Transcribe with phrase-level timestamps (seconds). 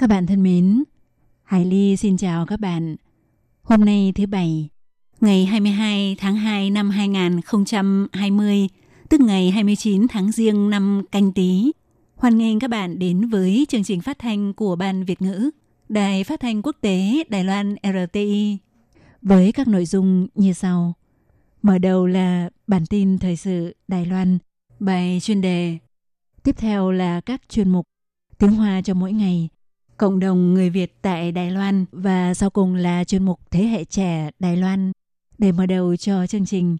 [0.00, 0.84] Các bạn thân mến,
[1.42, 2.96] Hải Ly xin chào các bạn.
[3.62, 4.68] Hôm nay thứ Bảy,
[5.20, 8.68] ngày 22 tháng 2 năm 2020,
[9.08, 11.72] tức ngày 29 tháng Giêng năm canh tí.
[12.16, 15.50] Hoan nghênh các bạn đến với chương trình phát thanh của Ban Việt ngữ,
[15.88, 18.58] Đài Phát thanh Quốc tế Đài Loan RTI,
[19.22, 20.94] với các nội dung như sau.
[21.62, 24.38] Mở đầu là bản tin thời sự Đài Loan,
[24.78, 25.78] bài chuyên đề.
[26.42, 27.86] Tiếp theo là các chuyên mục
[28.38, 29.48] tiếng Hoa cho mỗi ngày,
[30.00, 33.84] cộng đồng người Việt tại Đài Loan và sau cùng là chuyên mục thế hệ
[33.84, 34.92] trẻ Đài Loan.
[35.38, 36.76] Để mở đầu cho chương trình,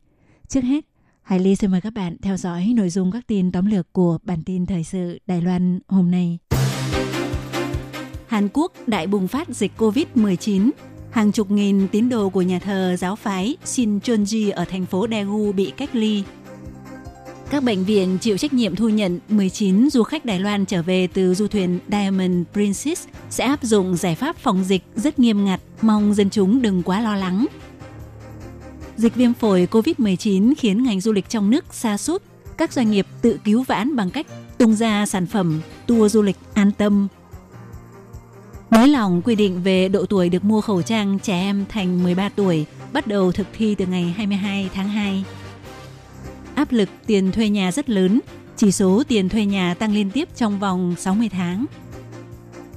[0.49, 0.85] trước hết,
[1.23, 4.19] Hải Ly xin mời các bạn theo dõi nội dung các tin tóm lược của
[4.23, 6.39] bản tin thời sự Đài Loan hôm nay.
[8.27, 10.71] Hàn Quốc đại bùng phát dịch COVID-19.
[11.11, 15.53] Hàng chục nghìn tín đồ của nhà thờ giáo phái Shincheonji ở thành phố Daegu
[15.53, 16.25] bị cách ly.
[17.51, 21.07] Các bệnh viện chịu trách nhiệm thu nhận 19 du khách Đài Loan trở về
[21.07, 25.61] từ du thuyền Diamond Princess sẽ áp dụng giải pháp phòng dịch rất nghiêm ngặt,
[25.83, 27.47] mong dân chúng đừng quá lo lắng.
[28.97, 32.23] Dịch viêm phổi COVID-19 khiến ngành du lịch trong nước xa sút
[32.59, 34.27] các doanh nghiệp tự cứu vãn bằng cách
[34.59, 37.09] tung ra sản phẩm tour du lịch an tâm.
[38.71, 42.29] Nới lỏng quy định về độ tuổi được mua khẩu trang trẻ em thành 13
[42.29, 45.25] tuổi bắt đầu thực thi từ ngày 22 tháng 2
[46.61, 48.21] áp lực tiền thuê nhà rất lớn,
[48.57, 51.67] chỉ số tiền thuê nhà tăng liên tiếp trong vòng 60 tháng.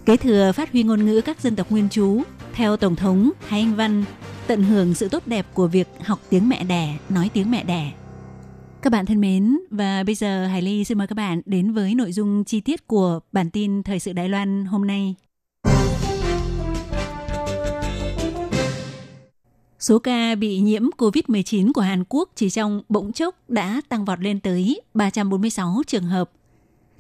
[0.05, 2.21] Kế thừa phát huy ngôn ngữ các dân tộc nguyên trú,
[2.53, 4.03] theo Tổng thống Thái Anh Văn,
[4.47, 7.91] tận hưởng sự tốt đẹp của việc học tiếng mẹ đẻ, nói tiếng mẹ đẻ.
[8.81, 11.95] Các bạn thân mến, và bây giờ Hải Ly xin mời các bạn đến với
[11.95, 15.15] nội dung chi tiết của bản tin Thời sự Đài Loan hôm nay.
[19.83, 24.19] Số ca bị nhiễm COVID-19 của Hàn Quốc chỉ trong bỗng chốc đã tăng vọt
[24.19, 26.31] lên tới 346 trường hợp.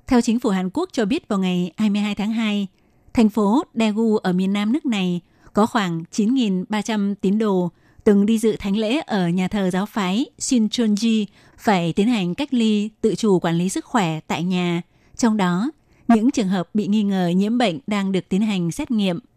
[0.07, 2.67] Theo chính phủ Hàn Quốc cho biết vào ngày 22 tháng 2,
[3.13, 5.21] thành phố Daegu ở miền nam nước này
[5.53, 7.69] có khoảng 9.300 tín đồ
[8.03, 11.25] từng đi dự thánh lễ ở nhà thờ giáo phái Shincheonji
[11.57, 14.81] phải tiến hành cách ly tự chủ quản lý sức khỏe tại nhà.
[15.17, 15.71] Trong đó,
[16.07, 19.19] những trường hợp bị nghi ngờ nhiễm bệnh đang được tiến hành xét nghiệm–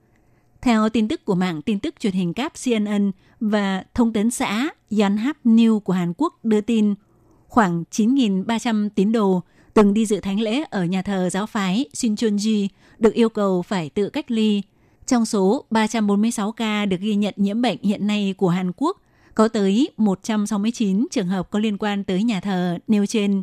[0.66, 3.10] theo tin tức của mạng tin tức truyền hình cáp CNN
[3.40, 4.68] và thông tấn xã
[5.00, 6.94] Yonhap News của Hàn Quốc đưa tin,
[7.48, 9.42] khoảng 9.300 tín đồ
[9.74, 12.68] từng đi dự thánh lễ ở nhà thờ giáo phái Shincheonji
[12.98, 14.62] được yêu cầu phải tự cách ly.
[15.06, 19.02] Trong số 346 ca được ghi nhận nhiễm bệnh hiện nay của Hàn Quốc,
[19.34, 23.42] có tới 169 trường hợp có liên quan tới nhà thờ nêu trên.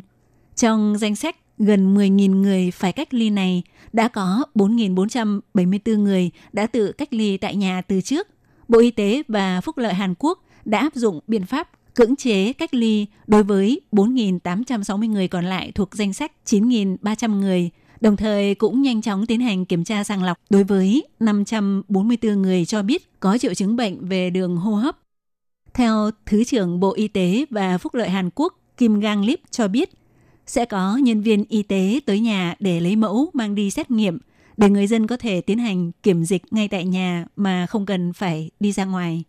[0.56, 6.66] Trong danh sách gần 10.000 người phải cách ly này, đã có 4.474 người đã
[6.66, 8.28] tự cách ly tại nhà từ trước.
[8.68, 12.52] Bộ Y tế và Phúc lợi Hàn Quốc đã áp dụng biện pháp cưỡng chế
[12.52, 17.70] cách ly đối với 4.860 người còn lại thuộc danh sách 9.300 người,
[18.00, 22.64] đồng thời cũng nhanh chóng tiến hành kiểm tra sàng lọc đối với 544 người
[22.64, 24.98] cho biết có triệu chứng bệnh về đường hô hấp.
[25.74, 29.68] Theo Thứ trưởng Bộ Y tế và Phúc lợi Hàn Quốc Kim Gang Lip cho
[29.68, 29.90] biết,
[30.46, 34.18] sẽ có nhân viên y tế tới nhà để lấy mẫu mang đi xét nghiệm
[34.56, 38.12] để người dân có thể tiến hành kiểm dịch ngay tại nhà mà không cần
[38.12, 39.24] phải đi ra ngoài.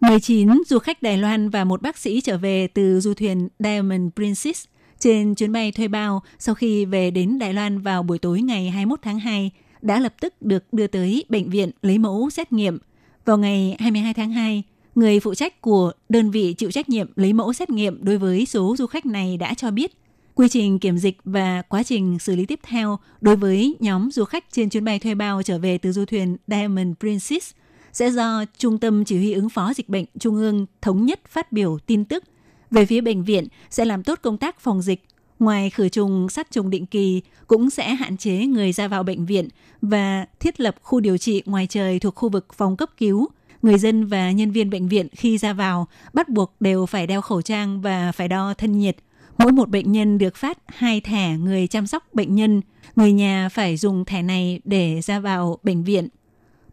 [0.00, 4.02] 19 du khách Đài Loan và một bác sĩ trở về từ du thuyền Diamond
[4.16, 4.64] Princess
[4.98, 8.70] trên chuyến bay thuê bao sau khi về đến Đài Loan vào buổi tối ngày
[8.70, 9.50] 21 tháng 2
[9.82, 12.78] đã lập tức được đưa tới bệnh viện lấy mẫu xét nghiệm.
[13.24, 14.62] Vào ngày 22 tháng 2,
[15.00, 18.46] người phụ trách của đơn vị chịu trách nhiệm lấy mẫu xét nghiệm đối với
[18.46, 19.92] số du khách này đã cho biết
[20.34, 24.24] quy trình kiểm dịch và quá trình xử lý tiếp theo đối với nhóm du
[24.24, 27.52] khách trên chuyến bay thuê bao trở về từ du thuyền Diamond Princess
[27.92, 31.52] sẽ do Trung tâm Chỉ huy ứng phó dịch bệnh Trung ương thống nhất phát
[31.52, 32.24] biểu tin tức.
[32.70, 35.04] Về phía bệnh viện sẽ làm tốt công tác phòng dịch,
[35.38, 39.26] ngoài khử trùng sát trùng định kỳ cũng sẽ hạn chế người ra vào bệnh
[39.26, 39.48] viện
[39.82, 43.28] và thiết lập khu điều trị ngoài trời thuộc khu vực phòng cấp cứu–
[43.62, 47.20] người dân và nhân viên bệnh viện khi ra vào bắt buộc đều phải đeo
[47.20, 48.96] khẩu trang và phải đo thân nhiệt.
[49.38, 52.60] Mỗi một bệnh nhân được phát hai thẻ người chăm sóc bệnh nhân.
[52.96, 56.08] Người nhà phải dùng thẻ này để ra vào bệnh viện.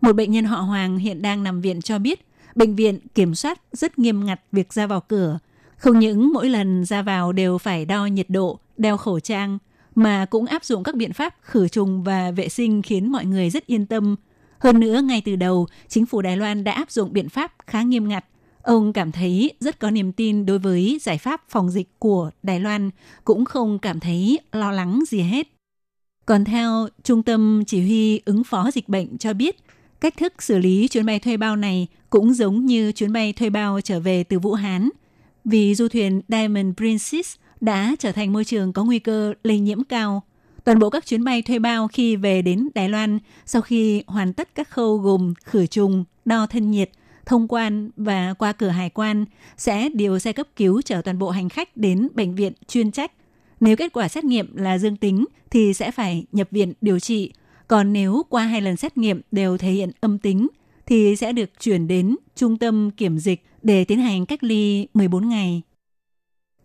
[0.02, 3.62] Một bệnh nhân họ Hoàng hiện đang nằm viện cho biết, bệnh viện kiểm soát
[3.72, 5.40] rất nghiêm ngặt việc ra vào cửa.
[5.78, 9.58] Không những mỗi lần ra vào đều phải đo nhiệt độ, đeo khẩu trang,
[9.96, 13.50] mà cũng áp dụng các biện pháp khử trùng và vệ sinh khiến mọi người
[13.50, 14.16] rất yên tâm.
[14.60, 17.82] Hơn nữa, ngay từ đầu, chính phủ Đài Loan đã áp dụng biện pháp khá
[17.82, 18.26] nghiêm ngặt.
[18.62, 22.60] Ông cảm thấy rất có niềm tin đối với giải pháp phòng dịch của Đài
[22.60, 22.90] Loan,
[23.24, 25.48] cũng không cảm thấy lo lắng gì hết.
[26.26, 29.58] Còn theo Trung tâm Chỉ huy ứng phó dịch bệnh cho biết,
[30.02, 33.50] cách thức xử lý chuyến bay thuê bao này cũng giống như chuyến bay thuê
[33.50, 34.90] bao trở về từ Vũ Hán.
[35.46, 39.84] Vì du thuyền Diamond Princess đã trở thành môi trường có nguy cơ lây nhiễm
[39.84, 40.24] cao.
[40.68, 44.34] Toàn bộ các chuyến bay thuê bao khi về đến Đài Loan sau khi hoàn
[44.34, 46.90] tất các khâu gồm khử trùng, đo thân nhiệt,
[47.26, 49.26] thông quan và qua cửa hải quan
[49.58, 53.12] sẽ điều xe cấp cứu chở toàn bộ hành khách đến bệnh viện chuyên trách.
[53.60, 57.34] Nếu kết quả xét nghiệm là dương tính thì sẽ phải nhập viện điều trị.
[57.68, 60.48] Còn nếu qua hai lần xét nghiệm đều thể hiện âm tính
[60.86, 65.30] thì sẽ được chuyển đến trung tâm kiểm dịch để tiến hành cách ly 14
[65.30, 65.62] ngày.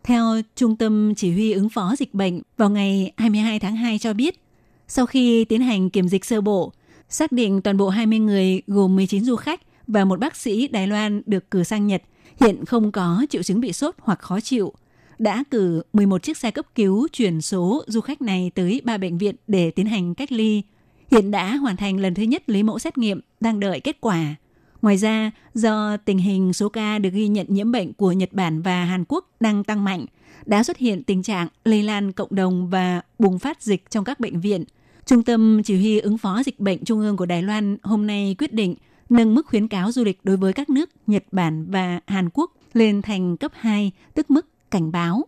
[0.04, 4.12] Theo Trung tâm Chỉ huy ứng phó dịch bệnh vào ngày 22 tháng 2 cho
[4.12, 4.40] biết,
[4.88, 6.72] sau khi tiến hành kiểm dịch sơ bộ,
[7.08, 10.86] xác định toàn bộ 20 người gồm 19 du khách và một bác sĩ Đài
[10.86, 12.02] Loan được cử sang Nhật
[12.40, 14.72] hiện không có triệu chứng bị sốt hoặc khó chịu.
[15.18, 19.18] Đã cử 11 chiếc xe cấp cứu chuyển số du khách này tới ba bệnh
[19.18, 20.62] viện để tiến hành cách ly.
[21.10, 24.34] Hiện đã hoàn thành lần thứ nhất lấy mẫu xét nghiệm, đang đợi kết quả.
[24.82, 28.62] Ngoài ra, do tình hình số ca được ghi nhận nhiễm bệnh của Nhật Bản
[28.62, 30.06] và Hàn Quốc đang tăng mạnh,
[30.46, 34.20] đã xuất hiện tình trạng lây lan cộng đồng và bùng phát dịch trong các
[34.20, 34.64] bệnh viện.
[35.06, 38.36] Trung tâm Chỉ huy ứng phó dịch bệnh Trung ương của Đài Loan hôm nay
[38.38, 38.74] quyết định
[39.08, 42.52] nâng mức khuyến cáo du lịch đối với các nước Nhật Bản và Hàn Quốc
[42.74, 45.26] lên thành cấp 2, tức mức cảnh báo.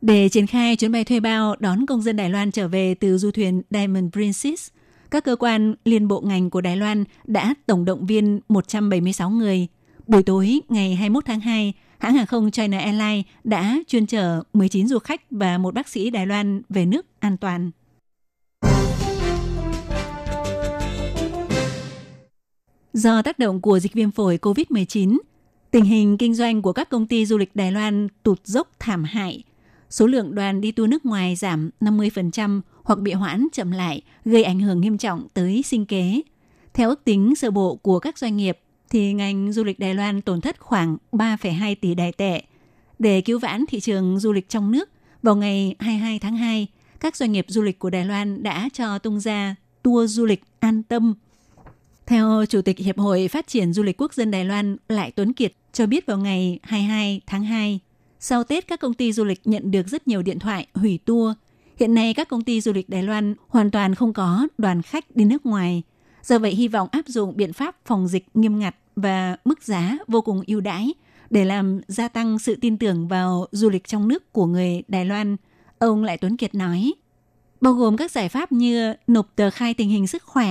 [0.00, 3.18] Để triển khai chuyến bay thuê bao đón công dân Đài Loan trở về từ
[3.18, 4.70] du thuyền Diamond Princess,
[5.10, 9.66] các cơ quan liên bộ ngành của Đài Loan đã tổng động viên 176 người.
[10.06, 14.88] Buổi tối ngày 21 tháng 2, hãng hàng không China Airlines đã chuyên chở 19
[14.88, 17.70] du khách và một bác sĩ Đài Loan về nước an toàn.
[22.92, 25.18] Do tác động của dịch viêm phổi COVID-19,
[25.70, 29.04] tình hình kinh doanh của các công ty du lịch Đài Loan tụt dốc thảm
[29.04, 29.42] hại.
[29.90, 34.44] Số lượng đoàn đi tour nước ngoài giảm 50% hoặc bị hoãn chậm lại, gây
[34.44, 36.20] ảnh hưởng nghiêm trọng tới sinh kế.
[36.74, 38.58] Theo ước tính sơ bộ của các doanh nghiệp,
[38.90, 42.42] thì ngành du lịch Đài Loan tổn thất khoảng 3,2 tỷ đài tệ.
[42.98, 44.88] Để cứu vãn thị trường du lịch trong nước,
[45.22, 46.66] vào ngày 22 tháng 2,
[47.00, 50.42] các doanh nghiệp du lịch của Đài Loan đã cho tung ra tour du lịch
[50.60, 51.14] an tâm.
[52.06, 55.32] Theo Chủ tịch Hiệp hội Phát triển Du lịch Quốc dân Đài Loan Lại Tuấn
[55.32, 57.80] Kiệt cho biết vào ngày 22 tháng 2,
[58.20, 61.36] sau Tết các công ty du lịch nhận được rất nhiều điện thoại hủy tour
[61.80, 65.16] Hiện nay các công ty du lịch Đài Loan hoàn toàn không có đoàn khách
[65.16, 65.82] đi nước ngoài.
[66.22, 69.98] Do vậy hy vọng áp dụng biện pháp phòng dịch nghiêm ngặt và mức giá
[70.08, 70.94] vô cùng ưu đãi
[71.30, 75.04] để làm gia tăng sự tin tưởng vào du lịch trong nước của người Đài
[75.04, 75.36] Loan.
[75.78, 76.92] Ông Lại Tuấn Kiệt nói,
[77.60, 80.50] bao gồm các giải pháp như nộp tờ khai tình hình sức khỏe,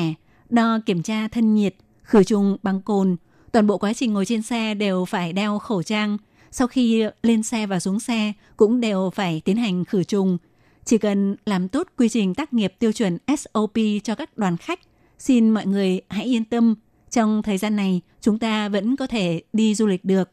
[0.49, 3.15] đo kiểm tra thân nhiệt, khử trùng bằng cồn.
[3.51, 6.17] Toàn bộ quá trình ngồi trên xe đều phải đeo khẩu trang.
[6.51, 10.37] Sau khi lên xe và xuống xe cũng đều phải tiến hành khử trùng–
[10.85, 13.73] chỉ cần làm tốt quy trình tác nghiệp tiêu chuẩn SOP
[14.03, 14.79] cho các đoàn khách,
[15.19, 16.75] xin mọi người hãy yên tâm,
[17.09, 20.29] trong thời gian này chúng ta vẫn có thể đi du lịch được.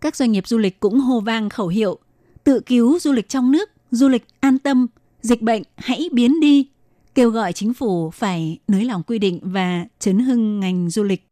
[0.00, 1.98] Các doanh nghiệp du lịch cũng hô vang khẩu hiệu
[2.44, 4.86] tự cứu du lịch trong nước, du lịch an tâm,
[5.22, 6.68] dịch bệnh hãy biến đi,
[7.14, 11.28] kêu gọi chính phủ phải nới lỏng quy định và chấn hưng ngành du lịch.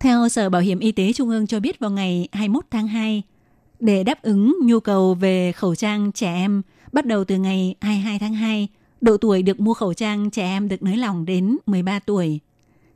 [0.00, 3.22] Theo Sở Bảo hiểm Y tế Trung ương cho biết vào ngày 21 tháng 2,
[3.80, 8.18] để đáp ứng nhu cầu về khẩu trang trẻ em, bắt đầu từ ngày 22
[8.18, 8.68] tháng 2,
[9.00, 12.40] độ tuổi được mua khẩu trang trẻ em được nới lỏng đến 13 tuổi.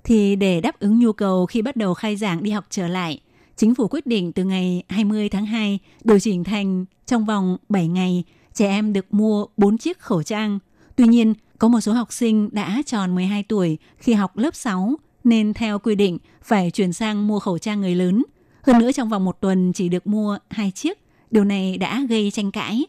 [0.05, 3.21] Thì để đáp ứng nhu cầu khi bắt đầu khai giảng đi học trở lại,
[3.57, 7.89] chính phủ quyết định từ ngày 20 tháng 2 điều chỉnh thành trong vòng 7
[7.89, 8.25] ngày,
[8.55, 10.59] trẻ em được mua 4 chiếc khẩu trang.
[10.97, 14.95] Tuy nhiên, có một số học sinh đã tròn 12 tuổi khi học lớp 6
[15.25, 18.23] nên theo quy định phải chuyển sang mua khẩu trang người lớn–
[18.67, 20.99] hơn nữa trong vòng một tuần chỉ được mua hai chiếc.
[21.31, 22.85] Điều này đã gây tranh cãi.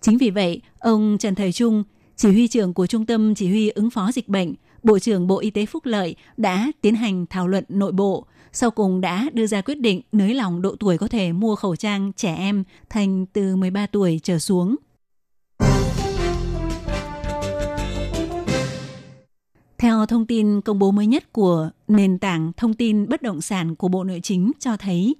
[0.00, 1.84] Chính vì vậy, ông Trần Thời Trung,
[2.16, 5.38] chỉ huy trưởng của Trung tâm Chỉ huy ứng phó dịch bệnh, Bộ trưởng Bộ
[5.38, 9.46] Y tế Phúc Lợi đã tiến hành thảo luận nội bộ, sau cùng đã đưa
[9.46, 13.26] ra quyết định nới lỏng độ tuổi có thể mua khẩu trang trẻ em thành
[13.26, 14.76] từ 13 tuổi trở xuống.
[19.78, 23.74] Theo thông tin công bố mới nhất của nền tảng thông tin bất động sản
[23.74, 25.16] của Bộ Nội chính cho thấy,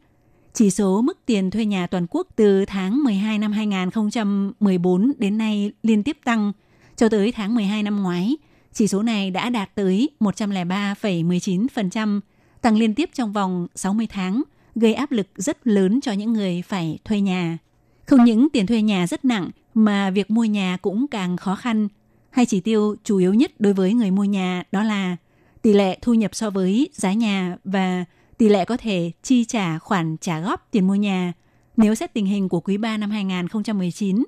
[0.54, 5.72] chỉ số mức tiền thuê nhà toàn quốc từ tháng 12 năm 2014 đến nay
[5.82, 6.52] liên tiếp tăng.
[6.96, 8.36] Cho tới tháng 12 năm ngoái,
[8.72, 12.20] chỉ số này đã đạt tới 103,19%,
[12.62, 14.42] tăng liên tiếp trong vòng 60 tháng,
[14.74, 17.58] gây áp lực rất lớn cho những người phải thuê nhà.
[18.06, 21.88] Không những tiền thuê nhà rất nặng mà việc mua nhà cũng càng khó khăn.
[22.36, 25.16] Hai chỉ tiêu chủ yếu nhất đối với người mua nhà đó là
[25.62, 28.04] tỷ lệ thu nhập so với giá nhà và
[28.38, 31.32] tỷ lệ có thể chi trả khoản trả góp tiền mua nhà.
[31.76, 34.24] Nếu xét tình hình của quý 3 năm 2019,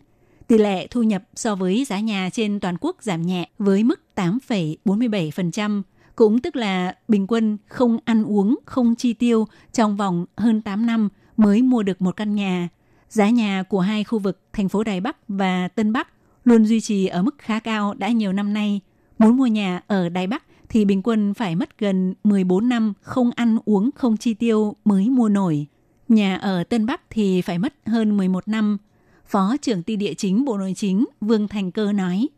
[0.46, 4.00] tỷ lệ thu nhập so với giá nhà trên toàn quốc giảm nhẹ với mức
[4.16, 5.82] 8,47%,
[6.16, 10.86] cũng tức là bình quân không ăn uống, không chi tiêu trong vòng hơn 8
[10.86, 12.68] năm mới mua được một căn nhà.
[13.08, 16.08] Giá nhà của hai khu vực thành phố Đài Bắc và Tân Bắc
[16.44, 18.80] luôn duy trì ở mức khá cao đã nhiều năm nay.
[19.18, 23.30] Muốn mua nhà ở Đài Bắc thì bình quân phải mất gần 14 năm không
[23.36, 25.66] ăn uống không chi tiêu mới mua nổi.
[26.08, 28.78] Nhà ở Tân Bắc thì phải mất hơn 11 năm.
[29.26, 32.28] Phó trưởng ty địa chính Bộ Nội chính Vương Thành Cơ nói.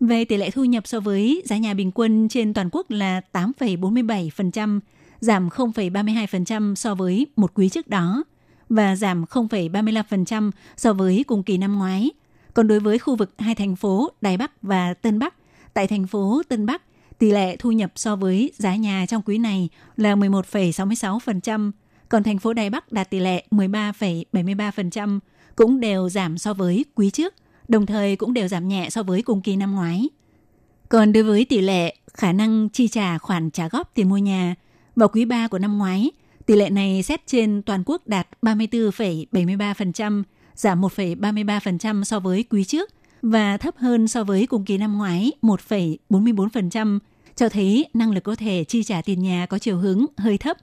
[0.00, 3.20] Về tỷ lệ thu nhập so với giá nhà bình quân trên toàn quốc là
[3.32, 4.80] 8,47%,
[5.20, 8.24] giảm 0,32% so với một quý trước đó
[8.68, 12.10] và giảm 0,35% so với cùng kỳ năm ngoái.
[12.58, 15.34] Còn đối với khu vực hai thành phố Đài Bắc và Tân Bắc,
[15.74, 16.82] tại thành phố Tân Bắc,
[17.18, 21.70] tỷ lệ thu nhập so với giá nhà trong quý này là 11,66%,
[22.08, 25.18] còn thành phố Đài Bắc đạt tỷ lệ 13,73%,
[25.56, 27.34] cũng đều giảm so với quý trước,
[27.68, 30.08] đồng thời cũng đều giảm nhẹ so với cùng kỳ năm ngoái.
[30.88, 34.54] Còn đối với tỷ lệ khả năng chi trả khoản trả góp tiền mua nhà,
[34.96, 36.10] vào quý 3 của năm ngoái,
[36.46, 40.22] tỷ lệ này xét trên toàn quốc đạt 34,73%,
[40.58, 42.90] giảm 1,33% so với quý trước
[43.22, 46.98] và thấp hơn so với cùng kỳ năm ngoái 1,44%,
[47.36, 50.56] cho thấy năng lực có thể chi trả tiền nhà có chiều hướng hơi thấp.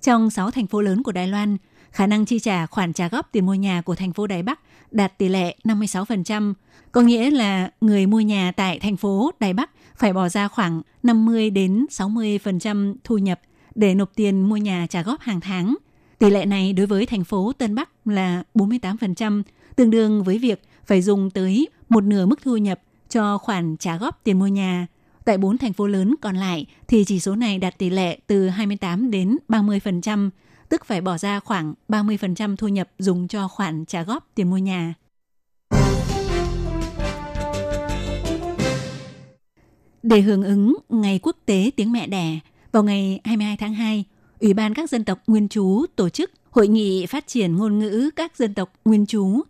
[0.00, 1.56] Trong 6 thành phố lớn của Đài Loan,
[1.90, 4.60] khả năng chi trả khoản trả góp tiền mua nhà của thành phố Đài Bắc
[4.90, 6.54] đạt tỷ lệ 56%,
[6.92, 10.82] có nghĩa là người mua nhà tại thành phố Đài Bắc phải bỏ ra khoảng
[11.02, 13.40] 50 đến 60% thu nhập
[13.74, 15.76] để nộp tiền mua nhà trả góp hàng tháng.
[16.20, 19.42] Tỷ lệ này đối với thành phố Tân Bắc là 48%,
[19.76, 23.96] tương đương với việc phải dùng tới một nửa mức thu nhập cho khoản trả
[23.96, 24.86] góp tiền mua nhà.
[25.24, 28.48] Tại bốn thành phố lớn còn lại thì chỉ số này đạt tỷ lệ từ
[28.48, 30.30] 28 đến 30%,
[30.68, 34.58] tức phải bỏ ra khoảng 30% thu nhập dùng cho khoản trả góp tiền mua
[34.58, 34.94] nhà.
[40.02, 42.38] Để hưởng ứng Ngày Quốc tế Tiếng Mẹ Đẻ,
[42.72, 44.04] vào ngày 22 tháng 2,
[44.40, 48.10] Ủy ban các dân tộc nguyên trú tổ chức Hội nghị phát triển ngôn ngữ
[48.16, 49.40] các dân tộc nguyên trú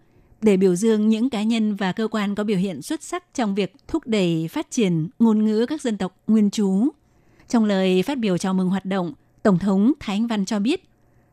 [0.43, 3.55] để biểu dương những cá nhân và cơ quan có biểu hiện xuất sắc trong
[3.55, 6.89] việc thúc đẩy phát triển ngôn ngữ các dân tộc nguyên trú.
[7.49, 10.85] Trong lời phát biểu chào mừng hoạt động, Tổng thống Thái Anh Văn cho biết,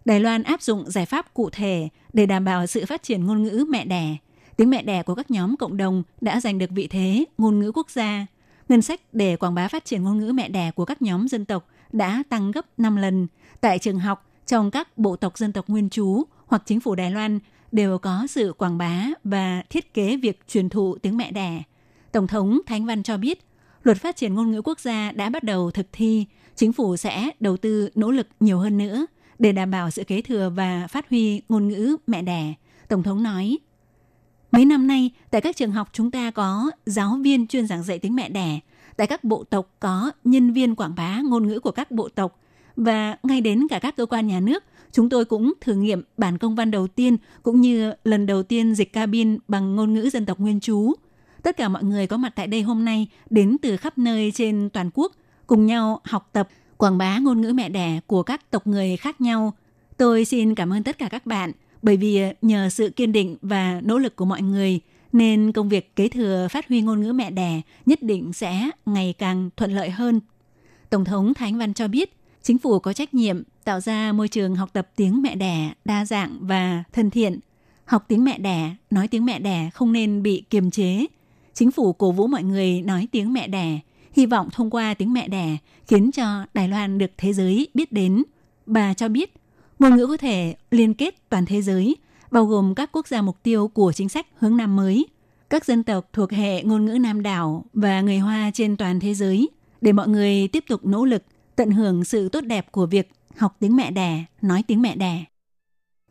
[0.06, 3.44] Đài Loan áp dụng giải pháp cụ thể để đảm bảo sự phát triển ngôn
[3.44, 4.18] ngữ mẹ đẻ.
[4.58, 7.72] Tiếng mẹ đẻ của các nhóm cộng đồng đã giành được vị thế ngôn ngữ
[7.72, 8.26] quốc gia.
[8.70, 11.46] Ngân sách để quảng bá phát triển ngôn ngữ mẹ đẻ của các nhóm dân
[11.46, 13.28] tộc đã tăng gấp 5 lần.
[13.62, 17.12] Tại trường học, trong các bộ tộc dân tộc nguyên trú hoặc chính phủ Đài
[17.12, 17.40] Loan
[17.72, 21.64] đều có sự quảng bá và thiết kế việc truyền thụ tiếng mẹ đẻ.
[22.12, 23.46] Tổng thống Thánh Văn cho biết,
[23.84, 27.30] luật phát triển ngôn ngữ quốc gia đã bắt đầu thực thi, chính phủ sẽ
[27.40, 29.06] đầu tư nỗ lực nhiều hơn nữa
[29.40, 32.54] để đảm bảo sự kế thừa và phát huy ngôn ngữ mẹ đẻ.
[32.88, 33.58] Tổng thống nói,
[34.52, 38.00] Mấy năm nay, tại các trường học chúng ta có giáo viên chuyên giảng dạy
[38.00, 38.60] tiếng mẹ đẻ,
[38.98, 42.40] tại các bộ tộc có nhân viên quảng bá ngôn ngữ của các bộ tộc
[42.78, 46.38] và ngay đến cả các cơ quan nhà nước, chúng tôi cũng thử nghiệm bản
[46.38, 50.26] công văn đầu tiên cũng như lần đầu tiên dịch cabin bằng ngôn ngữ dân
[50.26, 50.94] tộc nguyên trú.
[51.44, 54.70] Tất cả mọi người có mặt tại đây hôm nay đến từ khắp nơi trên
[54.74, 55.12] toàn quốc,
[55.48, 59.22] cùng nhau học tập, quảng bá ngôn ngữ mẹ đẻ của các tộc người khác
[59.22, 59.54] nhau.
[59.98, 63.82] Tôi xin cảm ơn tất cả các bạn bởi vì nhờ sự kiên định và
[63.84, 64.80] nỗ lực của mọi người
[65.14, 69.14] nên công việc kế thừa phát huy ngôn ngữ mẹ đẻ nhất định sẽ ngày
[69.18, 70.20] càng thuận lợi hơn.
[70.90, 72.17] Tổng thống Thánh Văn cho biết,
[72.48, 76.06] chính phủ có trách nhiệm tạo ra môi trường học tập tiếng mẹ đẻ đa
[76.06, 77.40] dạng và thân thiện.
[77.86, 81.06] Học tiếng mẹ đẻ, nói tiếng mẹ đẻ không nên bị kiềm chế.
[81.54, 83.80] Chính phủ cổ vũ mọi người nói tiếng mẹ đẻ,
[84.14, 87.92] hy vọng thông qua tiếng mẹ đẻ khiến cho Đài Loan được thế giới biết
[87.92, 88.24] đến.
[88.66, 89.34] Bà cho biết,
[89.80, 91.96] ngôn ngữ có thể liên kết toàn thế giới,
[92.32, 95.06] bao gồm các quốc gia mục tiêu của chính sách hướng Nam mới,
[95.50, 99.14] các dân tộc thuộc hệ ngôn ngữ Nam đảo và người Hoa trên toàn thế
[99.14, 99.50] giới,
[99.82, 101.24] để mọi người tiếp tục nỗ lực
[101.58, 105.26] tận hưởng sự tốt đẹp của việc học tiếng mẹ đẻ, nói tiếng mẹ đẻ.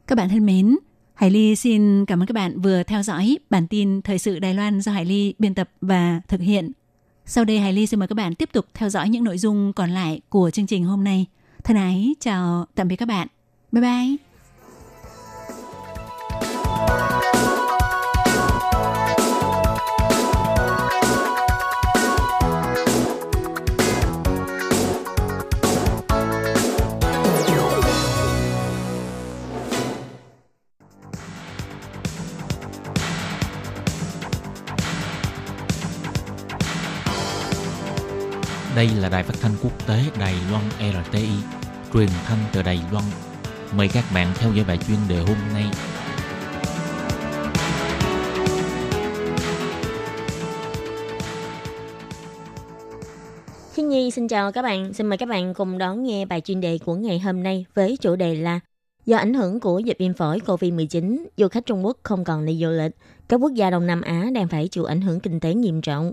[0.06, 0.76] Các bạn thân mến,
[1.14, 4.54] Hải Ly xin cảm ơn các bạn vừa theo dõi bản tin Thời sự Đài
[4.54, 6.72] Loan do Hải Ly biên tập và thực hiện.
[7.26, 9.72] Sau đây Hải Ly xin mời các bạn tiếp tục theo dõi những nội dung
[9.72, 11.26] còn lại của chương trình hôm nay.
[11.64, 13.28] Thân ái, chào tạm biệt các bạn.
[13.72, 14.25] Bye bye!
[38.76, 40.64] Đây là đài phát thanh quốc tế Đài Loan
[41.04, 41.28] RTI,
[41.92, 43.04] truyền thanh từ Đài Loan.
[43.76, 45.64] Mời các bạn theo dõi bài chuyên đề hôm nay.
[53.74, 56.60] Thiên Nhi xin chào các bạn, xin mời các bạn cùng đón nghe bài chuyên
[56.60, 58.60] đề của ngày hôm nay với chủ đề là
[59.06, 62.58] Do ảnh hưởng của dịch viêm phổi COVID-19, du khách Trung Quốc không còn đi
[62.62, 62.92] du lịch,
[63.28, 66.12] các quốc gia Đông Nam Á đang phải chịu ảnh hưởng kinh tế nghiêm trọng.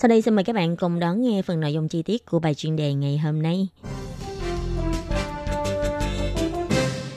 [0.00, 2.38] Sau đây xin mời các bạn cùng đón nghe phần nội dung chi tiết của
[2.38, 3.68] bài chuyên đề ngày hôm nay.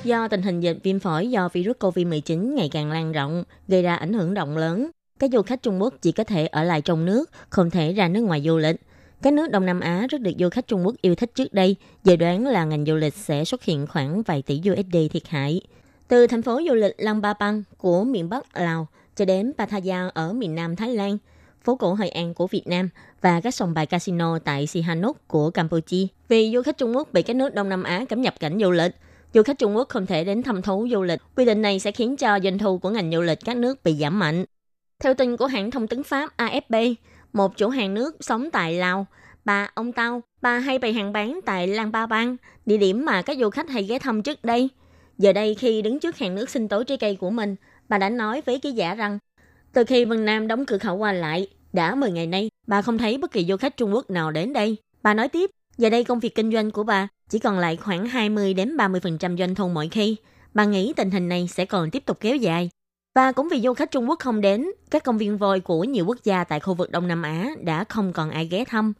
[0.03, 3.95] Do tình hình dịch viêm phổi do virus COVID-19 ngày càng lan rộng, gây ra
[3.95, 7.05] ảnh hưởng rộng lớn, các du khách Trung Quốc chỉ có thể ở lại trong
[7.05, 8.75] nước, không thể ra nước ngoài du lịch.
[9.21, 11.75] Các nước Đông Nam Á rất được du khách Trung Quốc yêu thích trước đây,
[12.03, 15.61] dự đoán là ngành du lịch sẽ xuất hiện khoảng vài tỷ USD thiệt hại.
[16.07, 20.09] Từ thành phố du lịch Lang Ba Bang của miền Bắc Lào cho đến Pattaya
[20.13, 21.17] ở miền Nam Thái Lan,
[21.63, 22.89] phố cổ Hội An của Việt Nam
[23.21, 26.07] và các sòng bài casino tại Sihanouk của Campuchia.
[26.27, 28.71] Vì du khách Trung Quốc bị các nước Đông Nam Á cấm nhập cảnh du
[28.71, 28.95] lịch,
[29.33, 31.19] du khách Trung Quốc không thể đến thăm thú du lịch.
[31.35, 33.93] Quy định này sẽ khiến cho doanh thu của ngành du lịch các nước bị
[33.93, 34.45] giảm mạnh.
[34.99, 36.95] Theo tin của hãng thông tấn Pháp AFP,
[37.33, 39.05] một chủ hàng nước sống tại Lào,
[39.45, 43.21] bà ông Tao, bà hay bày hàng bán tại Lang Ba Bang, địa điểm mà
[43.21, 44.69] các du khách hay ghé thăm trước đây.
[45.17, 47.55] Giờ đây khi đứng trước hàng nước sinh tố trái cây của mình,
[47.89, 49.19] bà đã nói với ký giả rằng
[49.73, 52.97] từ khi Vân Nam đóng cửa khẩu qua lại, đã 10 ngày nay, bà không
[52.97, 54.77] thấy bất kỳ du khách Trung Quốc nào đến đây.
[55.03, 58.05] Bà nói tiếp, giờ đây công việc kinh doanh của bà chỉ còn lại khoảng
[58.05, 60.15] 20 đến 30% doanh thu mỗi khi.
[60.53, 62.69] Bà nghĩ tình hình này sẽ còn tiếp tục kéo dài.
[63.15, 66.05] Và cũng vì du khách Trung Quốc không đến, các công viên voi của nhiều
[66.05, 68.93] quốc gia tại khu vực Đông Nam Á đã không còn ai ghé thăm.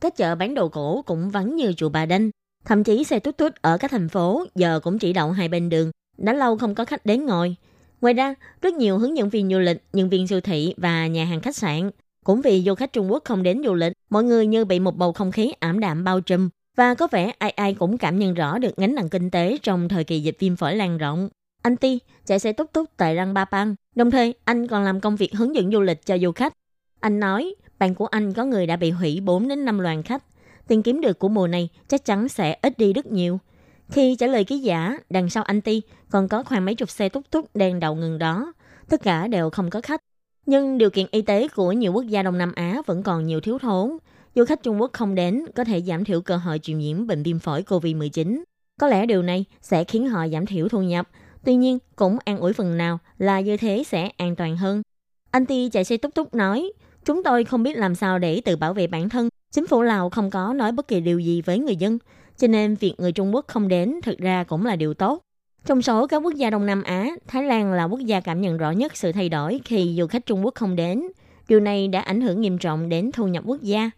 [0.00, 2.30] Các chợ bán đồ cổ cũng vắng như chùa Bà Đinh.
[2.64, 5.68] Thậm chí xe tút tút ở các thành phố giờ cũng chỉ đậu hai bên
[5.68, 5.90] đường.
[6.16, 7.56] Đã lâu không có khách đến ngồi.
[8.04, 11.24] Ngoài ra, rất nhiều hướng dẫn viên du lịch, nhân viên siêu thị và nhà
[11.24, 11.90] hàng khách sạn
[12.24, 14.96] cũng vì du khách Trung Quốc không đến du lịch, mọi người như bị một
[14.96, 18.34] bầu không khí ảm đạm bao trùm và có vẻ ai ai cũng cảm nhận
[18.34, 21.28] rõ được gánh nặng kinh tế trong thời kỳ dịch viêm phổi lan rộng.
[21.62, 25.00] Anh Ti chạy xe túc túc tại Răng Ba Pang, đồng thời anh còn làm
[25.00, 26.52] công việc hướng dẫn du lịch cho du khách.
[27.00, 30.24] Anh nói, bạn của anh có người đã bị hủy 4 đến 5 đoàn khách.
[30.68, 33.38] Tiền kiếm được của mùa này chắc chắn sẽ ít đi rất nhiều.
[33.90, 37.08] Khi trả lời ký giả, đằng sau anh Ti còn có khoảng mấy chục xe
[37.08, 38.52] túc túc đang đậu ngừng đó.
[38.88, 40.00] Tất cả đều không có khách.
[40.46, 43.40] Nhưng điều kiện y tế của nhiều quốc gia Đông Nam Á vẫn còn nhiều
[43.40, 43.96] thiếu thốn.
[44.34, 47.22] Du khách Trung Quốc không đến có thể giảm thiểu cơ hội truyền nhiễm bệnh
[47.22, 48.42] viêm phổi COVID-19.
[48.80, 51.08] Có lẽ điều này sẽ khiến họ giảm thiểu thu nhập.
[51.44, 54.82] Tuy nhiên, cũng an ủi phần nào là như thế sẽ an toàn hơn.
[55.30, 56.72] Anh Ti chạy xe túc túc nói,
[57.04, 59.28] chúng tôi không biết làm sao để tự bảo vệ bản thân.
[59.52, 61.98] Chính phủ Lào không có nói bất kỳ điều gì với người dân.
[62.38, 65.20] Cho nên việc người Trung Quốc không đến thực ra cũng là điều tốt.
[65.66, 68.56] Trong số các quốc gia Đông Nam Á, Thái Lan là quốc gia cảm nhận
[68.56, 71.02] rõ nhất sự thay đổi khi du khách Trung Quốc không đến.
[71.48, 73.90] Điều này đã ảnh hưởng nghiêm trọng đến thu nhập quốc gia.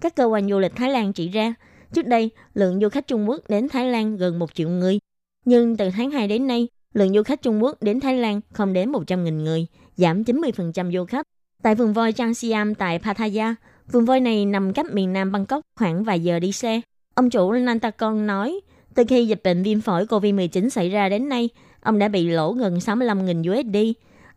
[0.00, 1.54] Các cơ quan du lịch Thái Lan chỉ ra,
[1.92, 4.98] trước đây lượng du khách Trung Quốc đến Thái Lan gần 1 triệu người.
[5.44, 8.72] Nhưng từ tháng 2 đến nay, lượng du khách Trung Quốc đến Thái Lan không
[8.72, 11.26] đến 100.000 người, giảm 90% du khách.
[11.62, 13.54] Tại vườn voi Chang Siam tại Pattaya,
[13.92, 16.80] vườn voi này nằm cách miền nam Bangkok khoảng vài giờ đi xe.
[17.18, 18.60] Ông chủ Nantakon nói,
[18.94, 21.48] từ khi dịch bệnh viêm phổi COVID-19 xảy ra đến nay,
[21.80, 23.76] ông đã bị lỗ gần 65.000 USD.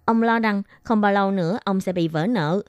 [0.06, 2.62] Ông lo rằng không bao lâu nữa ông sẽ bị vỡ nợ.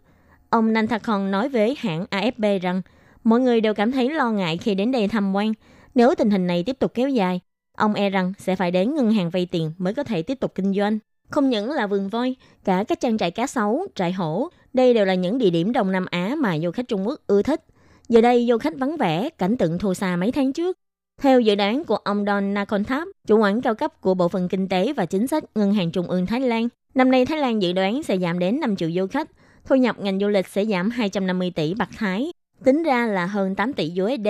[0.51, 2.83] Ông Nantakon nói với hãng AFP rằng
[3.25, 5.53] mọi người đều cảm thấy lo ngại khi đến đây tham quan.
[5.95, 7.41] Nếu tình hình này tiếp tục kéo dài,
[7.77, 10.55] ông e rằng sẽ phải đến ngân hàng vay tiền mới có thể tiếp tục
[10.55, 10.99] kinh doanh.
[11.31, 15.05] Không những là vườn voi, cả các trang trại cá sấu, trại hổ, đây đều
[15.05, 17.65] là những địa điểm Đông Nam Á mà du khách Trung Quốc ưa thích.
[18.09, 20.79] Giờ đây du khách vắng vẻ, cảnh tượng thua xa mấy tháng trước.
[21.21, 24.69] Theo dự đoán của ông Don Nakonthap, chủ quản cao cấp của Bộ phận Kinh
[24.69, 27.73] tế và Chính sách Ngân hàng Trung ương Thái Lan, năm nay Thái Lan dự
[27.73, 29.31] đoán sẽ giảm đến 5 triệu du khách,
[29.65, 32.33] thu nhập ngành du lịch sẽ giảm 250 tỷ bạc Thái,
[32.65, 34.29] tính ra là hơn 8 tỷ USD.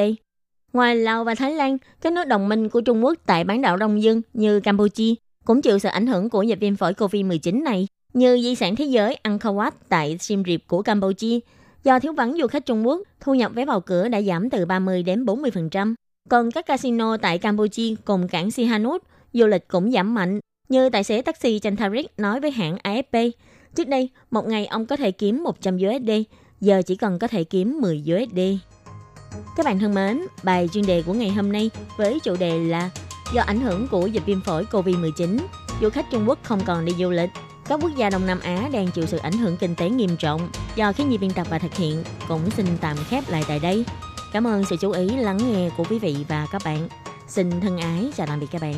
[0.72, 3.76] Ngoài Lào và Thái Lan, các nước đồng minh của Trung Quốc tại bán đảo
[3.76, 7.86] Đông Dương như Campuchia cũng chịu sự ảnh hưởng của dịch viêm phổi COVID-19 này,
[8.14, 11.38] như di sản thế giới Angkor Wat tại Siem Reap của Campuchia.
[11.84, 14.66] Do thiếu vắng du khách Trung Quốc, thu nhập vé vào cửa đã giảm từ
[14.66, 15.94] 30 đến 40%.
[16.28, 20.40] Còn các casino tại Campuchia cùng cảng Sihanouk, du lịch cũng giảm mạnh.
[20.68, 23.30] Như tài xế taxi Chantarik nói với hãng AFP,
[23.74, 26.10] trước đây một ngày ông có thể kiếm 100 USD,
[26.60, 28.40] giờ chỉ cần có thể kiếm 10 USD.
[29.56, 32.90] Các bạn thân mến, bài chuyên đề của ngày hôm nay với chủ đề là
[33.34, 35.38] do ảnh hưởng của dịch viêm phổi COVID-19,
[35.80, 37.30] du khách Trung Quốc không còn đi du lịch.
[37.64, 40.48] Các quốc gia Đông Nam Á đang chịu sự ảnh hưởng kinh tế nghiêm trọng
[40.74, 43.84] do khi nhi biên tập và thực hiện cũng xin tạm khép lại tại đây.
[44.32, 46.88] Cảm ơn sự chú ý lắng nghe của quý vị và các bạn.
[47.28, 48.74] Xin thân ái, chào tạm biệt các bạn.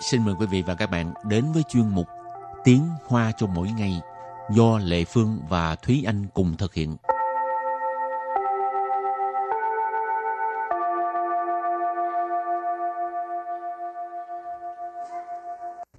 [0.00, 2.06] Xin mời quý vị và các bạn đến với chuyên mục
[2.64, 4.00] Tiếng Hoa cho mỗi ngày
[4.50, 6.96] do Lệ Phương và Thúy Anh cùng thực hiện.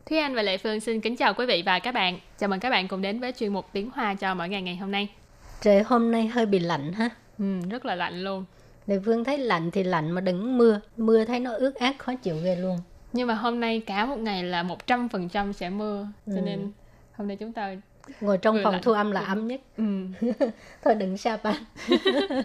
[0.06, 2.20] Thúy Anh và Lệ Phương xin kính chào quý vị và các bạn.
[2.40, 4.76] Chào mừng các bạn cùng đến với chuyên mục Tiếng Hoa cho mỗi ngày ngày
[4.76, 5.08] hôm nay.
[5.62, 7.10] Trời hôm nay hơi bị lạnh ha.
[7.38, 8.46] Ừ, rất là lạnh luôn.
[8.88, 10.80] Lệ Phương thấy lạnh thì lạnh mà đừng mưa.
[10.98, 12.78] Mưa thấy nó ướt át khó chịu ghê luôn.
[13.14, 16.08] Nhưng mà hôm nay cả một ngày là 100% sẽ mưa.
[16.26, 16.42] Cho Ừ.
[16.42, 16.72] nên
[17.14, 17.76] hôm nay chúng ta
[18.22, 18.82] Ngồi trong phòng lạnh.
[18.84, 19.62] thu âm là ấm nhất.
[19.78, 19.84] ừ,
[20.84, 21.56] Thôi đừng sa ban.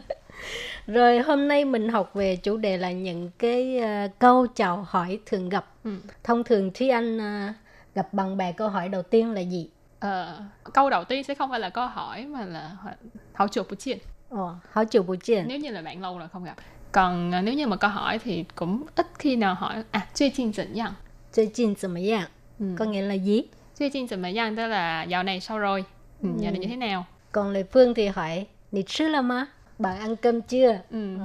[0.86, 5.18] Rồi hôm nay mình học về chủ đề là những cái ờ, câu chào hỏi
[5.26, 5.66] thường gặp.
[5.84, 5.90] ừ.
[6.24, 7.52] Thông thường Thúy Anh ờ,
[7.94, 9.68] gặp bạn bè câu hỏi đầu tiên là gì?
[10.00, 10.40] Ờ,
[10.72, 12.94] câu đầu tiên sẽ không phải là câu hỏi mà là hỏi-
[13.32, 13.98] hảo chuột bù chiên.
[14.28, 15.42] Ồ, hỏi chiều buổi chiều.
[15.46, 16.56] Nếu như là bạn lâu rồi không gặp
[16.95, 20.95] Còn à, nếu như mà câu hỏi thì cũng ít khi nào hỏi à,最近怎样?
[21.31, 22.27] 最近怎么样?
[22.59, 22.65] Ừ.
[22.77, 23.45] Có nghĩa là gì?
[23.75, 25.83] 最近怎么样 tức là dạo này sao rồi?
[26.23, 27.05] Ừ, dạo này như thế nào?
[27.31, 29.45] Còn Lệ Phương thì hỏi, Nì chứ là má?
[29.79, 30.79] Bạn ăn cơm chưa?
[30.91, 31.17] Ừ.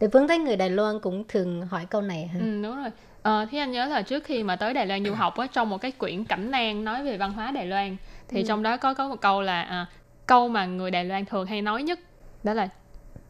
[0.00, 2.40] Lệ Phương thấy người Đài Loan cũng thường hỏi câu này ha.
[2.40, 2.90] Ừ, đúng rồi.
[3.22, 5.70] Ờ, thì anh nhớ là trước khi mà tới Đài Loan du học á, trong
[5.70, 7.96] một cái quyển cẩm nang nói về văn hóa Đài Loan
[8.28, 9.86] thì trong đó có có một câu là à,
[10.26, 11.98] câu mà người Đài Loan thường hay nói nhất
[12.42, 12.68] đó là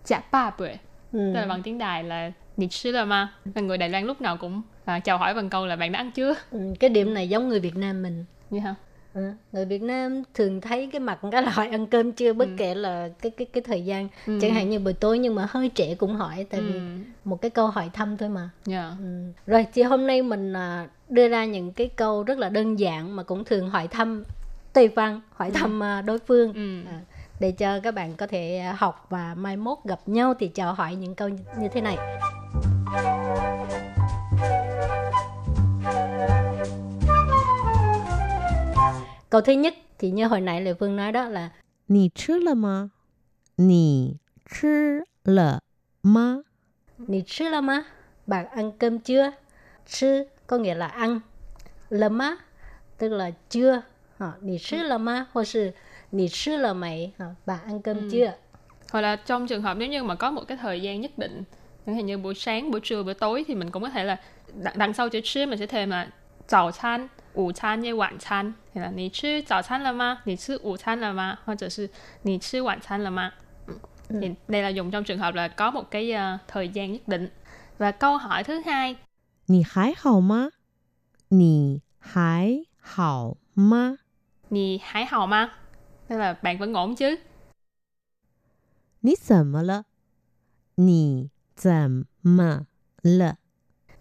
[0.04, 0.76] chả ba bưởi
[1.11, 1.19] Ừ.
[1.33, 2.31] tức là bằng tiếng Đài là
[3.45, 5.99] Và người Đài Loan lúc nào cũng à, chào hỏi bằng câu là bạn đã
[5.99, 8.75] ăn chưa Ừ, cái điểm này giống người Việt Nam mình như hả
[9.13, 12.49] Ừ, người Việt Nam thường thấy cái mặt cái là hỏi ăn cơm chưa bất
[12.57, 14.37] kể là cái cái cái thời gian Ừ.
[14.41, 16.79] chẳng hạn như buổi tối nhưng mà hơi trễ cũng hỏi tại vì ừ.
[17.23, 18.93] một cái câu hỏi thăm thôi mà yeah.
[18.99, 19.05] ừ.
[19.47, 23.15] rồi thì hôm nay mình à, đưa ra những cái câu rất là đơn giản
[23.15, 24.23] mà cũng thường hỏi thăm
[24.73, 26.89] Tây Văn hỏi thăm à, đối phương Ừ.
[26.91, 26.99] À,
[27.39, 30.73] để cho các bạn có thể à, học và mai mốt gặp nhau thì chào
[30.73, 31.97] hỏi những câu như thế này.
[39.29, 41.49] Câu thứ nhất thì như hồi nãy Lê phương nói đó là
[41.87, 42.87] Nì chứ là mà
[43.57, 44.13] Nì
[44.61, 45.59] chứ là
[46.03, 46.35] mà
[46.97, 47.83] Nì chứ là mà
[48.27, 49.31] Bạn ăn cơm chưa?
[49.87, 51.19] Chứ có nghĩa là ăn.
[51.89, 52.37] Là mà
[52.97, 53.81] tức là chưa.
[54.41, 55.71] Nì chứ là mà Hoặc là
[56.12, 58.32] nì chứ là mày Hả, Bạn ăn cơm chưa?
[58.92, 61.42] hoặc là trong trường hợp nếu như mà có một cái thời gian nhất định
[61.86, 64.16] chẳng hạn như buổi sáng buổi trưa buổi tối thì mình cũng có thể là
[64.54, 66.08] đằng, đằng sau chữ chứ mình sẽ thêm là
[66.48, 71.88] 早餐午餐với 晚餐 thì là 你吃早餐了吗你吃午餐了吗或者是
[72.22, 73.32] 你吃晚餐了吗
[74.08, 74.18] Ừ.
[74.20, 77.08] thì đây là dùng trong trường hợp là có một cái ờ, thời gian nhất
[77.08, 77.28] định
[77.78, 78.96] và câu hỏi thứ hai
[79.46, 80.50] 你还好吗？
[81.28, 83.96] 你还好吗？
[84.48, 85.50] 你还好吗
[86.08, 87.16] tức là bạn vẫn ổn chứ
[89.00, 89.84] 你怎么了？
[90.76, 92.66] 你怎么
[93.02, 93.36] 了？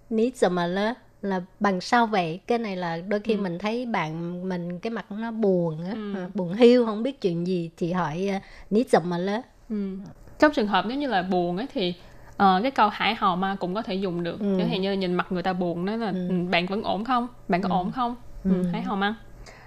[0.10, 3.42] Ní giờ mà lơ là bằng sao vậy cái này là đôi khi Ừ.
[3.42, 6.14] mình thấy bạn mình cái mặt nó buồn á Ừ.
[6.16, 8.42] à, buồn hiu không biết chuyện gì thì hỏi uh,
[8.72, 9.98] ní giờ mà lơ Ừ.
[10.40, 11.94] Trong trường hợp nếu như là buồn ấy thì
[12.38, 14.40] ờ, cái câu hải hò ma cũng có thể dùng được.
[14.40, 14.56] Ừ.
[14.58, 16.28] Chẳng hạn như nhìn mặt người ta buồn đó là Ừ.
[16.30, 16.36] ừ.
[16.52, 17.28] bạn vẫn ổn không?
[17.48, 17.74] Bạn có Ừ.
[17.74, 18.16] ổn không?
[18.44, 18.50] Ừ.
[18.64, 18.64] Ừ.
[18.74, 19.16] Hải hò ma.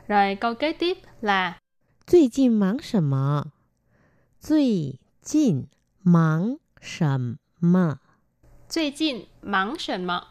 [0.08, 1.58] Rồi câu kế tiếp là
[2.06, 3.46] 最近忙什么？
[4.40, 5.66] 最近
[6.02, 7.98] 忙什么？
[8.68, 10.22] 最近忙什么?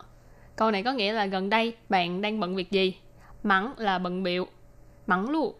[0.55, 2.95] Câu này có nghĩa là gần đây bạn đang bận việc gì?
[3.43, 4.47] Mắng là bận biệu.
[5.07, 5.53] Mắng lu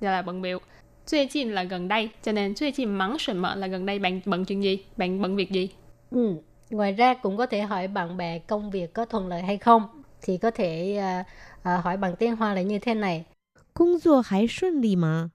[0.00, 0.60] là bận biệu.
[1.06, 4.84] 最近 là gần đây, cho nên 最近忙什么 là gần đây bạn bận chuyện gì?
[4.96, 5.68] Bạn bận việc gì?
[6.10, 6.36] ừ.
[6.70, 9.88] ngoài ra cũng có thể hỏi bạn bè công việc có thuận lợi hay không
[10.22, 11.24] thì có thể à,
[11.62, 13.24] à, hỏi bằng tiếng hoa là như thế này
[13.72, 15.30] 工作还顺利吗？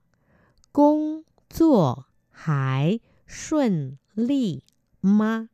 [0.72, 4.62] 工作还顺利
[5.00, 5.48] 吗？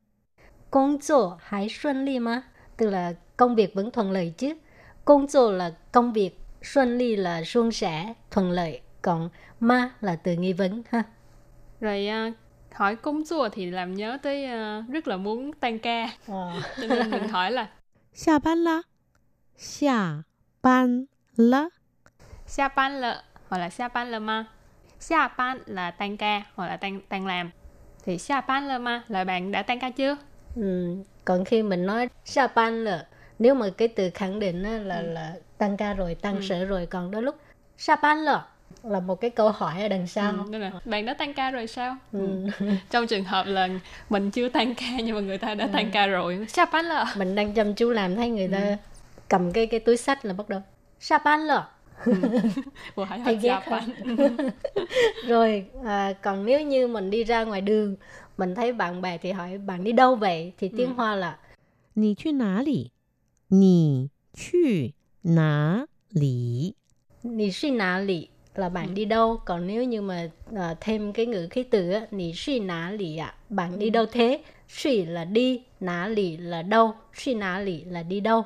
[0.70, 2.44] công作还顺利吗
[2.76, 4.56] tức là công việc vẫn thuận lợi chứ
[5.04, 9.28] công作 là công việc xuân ly là suôn sẻ thuận lợi còn
[9.60, 11.02] ma là từ nghi vấn ha
[11.80, 12.32] Rồi à,
[12.72, 16.10] hỏi công chùa thì làm nhớ tới à, rất là muốn tan ca.
[16.26, 16.62] Ờ.
[16.80, 17.68] Cho nên mình hỏi là
[18.12, 18.84] 下班啦，
[19.56, 20.24] 下
[20.60, 21.70] 班了。
[22.46, 24.46] xa ban lợ hoặc là xa ban lợ ma.
[25.05, 27.51] Xa ban là tan ca hoặc là tan tan làm.
[28.05, 30.17] Thì xa ban lợ ma là bạn đã tan ca chưa?
[30.55, 30.95] Ừ.
[31.25, 33.05] còn khi mình nói sa ban là
[33.39, 36.85] nếu mà cái từ khẳng định á, là là tăng ca rồi tăng sở rồi
[36.85, 37.35] còn đôi lúc
[37.77, 38.45] sa ban là
[38.83, 41.67] là một cái câu hỏi ở đằng sau Ừ, là bạn đã tan ca rồi
[41.67, 41.97] sao?
[42.11, 42.47] Ừ.
[42.91, 43.67] Trong trường hợp là
[44.09, 46.45] mình chưa tan ca nhưng mà người ta đã tan ca rồi.
[46.49, 47.05] Xa ban lợ.
[47.17, 48.77] mình đang chăm chú làm thấy người ta
[49.29, 50.61] cầm cái cái túi sách là bắt đầu
[50.99, 51.67] sa ban là
[53.25, 53.59] thì ghét
[55.27, 57.95] rồi à, còn nếu như mình đi ra ngoài đường
[58.37, 60.53] mình thấy bạn bè thì hỏi bạn đi đâu vậy?
[60.57, 61.37] Thì tiếng hoa là
[67.23, 67.51] Nì
[68.55, 69.41] là bạn đi đâu?
[69.45, 72.51] Còn nếu như mà à, thêm cái ngữ khí từ á Nì chu
[72.97, 74.43] lì ạ bạn đi đâu thế?
[74.67, 76.93] Suy là đi nà lì là đâu?
[77.13, 78.43] Suy nà lì là đi đâu?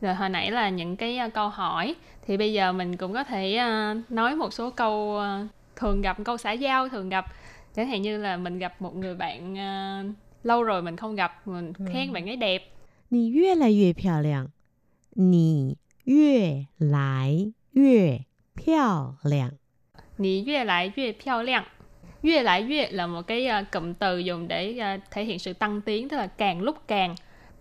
[0.00, 1.94] Rồi hồi nãy là những cái uh, câu hỏi
[2.26, 6.16] thì bây giờ mình cũng có thể uh, nói một số câu uh, thường gặp
[6.24, 7.24] câu xã giao thường gặp
[7.74, 10.16] chẳng hạn như là mình gặp một người bạn uh,
[10.46, 12.72] lâu rồi mình không gặp mình khen bạn ấy đẹp
[13.12, 14.50] 你越来越漂亮，
[15.14, 18.20] 你越来越
[18.54, 19.50] 漂亮。
[20.18, 21.64] Nì yue lại yue漂亮
[22.22, 25.80] Yue lại yue là một cái uh, cụm từ dùng để uh, thể hiện sự tăng
[25.80, 27.14] tiến tức là càng lúc càng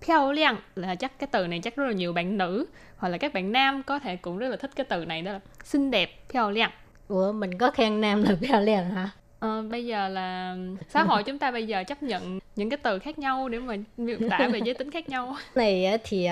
[0.07, 0.57] Piao liang.
[0.75, 2.67] Là chắc cái từ này chắc rất là nhiều bạn nữ.
[2.97, 5.33] Hoặc là các bạn nam có thể cũng rất là thích cái từ này đó.
[5.33, 6.71] Là xinh đẹp piao liang.
[7.09, 9.11] Ủa mình có khen nam là 漂亮 hả?
[9.39, 10.57] Ờ, bây giờ là
[10.89, 13.77] xã hội chúng ta bây giờ chấp nhận những cái từ khác nhau để mà
[13.97, 15.37] miêu tả về giới tính khác nhau.
[15.55, 16.29] Này thì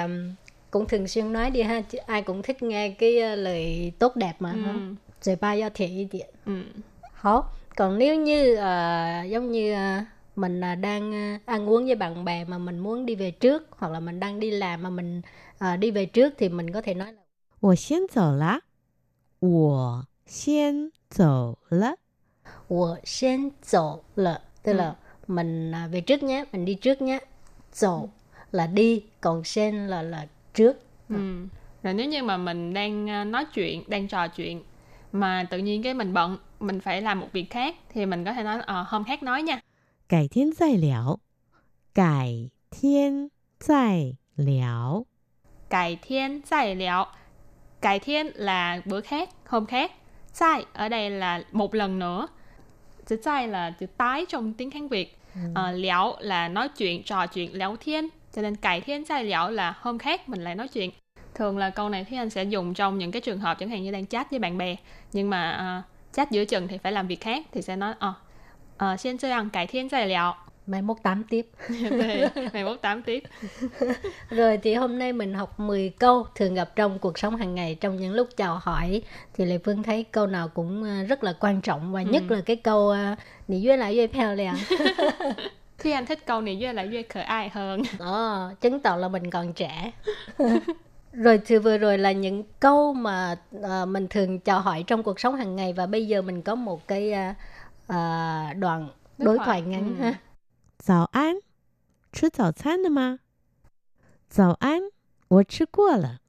[0.71, 4.33] cũng thường xuyên nói đi ha ai cũng thích nghe cái uh, lời tốt đẹp
[4.39, 4.95] mà ừ.
[5.23, 6.63] Rồi ba do thể điện Ừ.
[7.15, 7.43] Hổ.
[7.77, 10.01] Còn nếu như ờ, giống như ờ,
[10.36, 13.68] mình là đang ờ, ăn uống với bạn bè mà mình muốn đi về trước
[13.72, 15.22] hoặc là mình đang đi làm mà mình
[15.58, 17.22] ờ, đi về trước thì mình có thể nói là
[17.60, 18.62] 我先走了，
[19.40, 21.98] 我先走了。
[22.68, 24.96] 我先走了 tức là
[25.28, 27.20] mình à, về trước nhé, mình đi trước nhé.
[27.74, 28.08] Dỗ
[28.52, 30.78] là đi, còn sen là là trước.
[31.10, 31.16] Ừ.
[31.84, 34.64] Rồi nếu như mà mình đang à, nói chuyện, đang trò chuyện
[35.12, 38.34] mà tự nhiên cái mình bận, mình phải làm một việc khác thì mình có
[38.34, 39.60] thể nói ờ, hôm khác nói nha.
[40.12, 41.20] 改天再聊，
[41.94, 45.06] 改天再聊。
[45.70, 47.06] Cải thiên zài liệu.
[47.82, 49.92] Cải thiên là bữa khác, hôm khác.
[50.34, 52.28] Zài ở đây là một lần nữa.
[53.06, 55.18] Chữ zài là chữ tái trong tiếng Hán Việt.
[55.56, 58.08] Ờ, liệu là nói chuyện, trò chuyện, léo thiên.
[58.34, 60.92] Cho nên cải thiên zài liệu là hôm khác mình lại nói chuyện.
[61.36, 63.84] Thường là câu này Thúy Anh sẽ dùng trong những cái trường hợp chẳng hạn
[63.84, 64.76] như đang chat với bạn bè.
[65.14, 65.82] Nhưng mà ờ,
[66.14, 68.14] chat giữa chừng thì phải làm việc khác thì sẽ nói ờ
[68.83, 70.35] ờ, xin chơi ăn cải thiên zài liệu.
[70.67, 71.51] Mai mốt tám tiếp.
[71.91, 73.23] Về ngày mốt tám tiếp.
[74.31, 77.75] Rồi thì hôm nay mình học 10 câu thường gặp trong cuộc sống hàng ngày
[77.81, 79.03] trong những lúc chào hỏi
[79.35, 82.41] thì Lê Phương thấy câu nào cũng à, rất là quan trọng và nhất là
[82.47, 83.17] cái câu à,
[83.49, 84.55] Nì duyên lại duyên phèo liền.
[85.79, 87.83] Thúy Anh thích câu này với lại với khờ ai hơn.
[87.99, 89.93] Đó, chứng tỏ là mình còn trẻ.
[91.13, 95.21] rồi thì vừa rồi là những câu mà à, mình thường chào hỏi trong cuộc
[95.21, 97.35] sống hàng ngày và bây giờ mình có một cái à,
[97.88, 100.04] à, đoạn Đối đối thoại, thoại ngắn ừ.
[100.04, 100.20] ha.
[100.80, 101.36] 早安，
[102.12, 103.20] 吃早餐了吗？
[104.30, 104.82] 早安，
[105.28, 106.20] 我吃过了。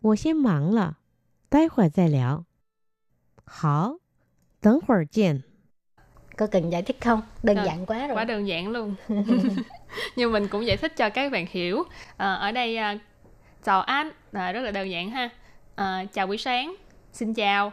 [0.00, 0.98] 我先忙了，
[1.48, 2.44] 待会儿再聊。
[3.44, 3.96] 好，
[4.60, 5.42] 等会儿见。
[6.36, 7.22] Có cần giải thích không?
[7.42, 8.16] Đơn Rồi, giản quá rồi.
[8.16, 8.94] Quá đơn giản luôn.
[10.16, 11.84] Nhưng mình cũng giải thích cho các bạn hiểu.
[12.16, 12.98] Ờ, ở đây à,
[13.64, 15.28] chào anh là rất là đơn giản ha.
[15.74, 16.74] Ờ, chào buổi sáng,
[17.12, 17.72] xin chào.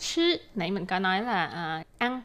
[0.00, 2.22] Chứ nãy mình có nói là à, ăn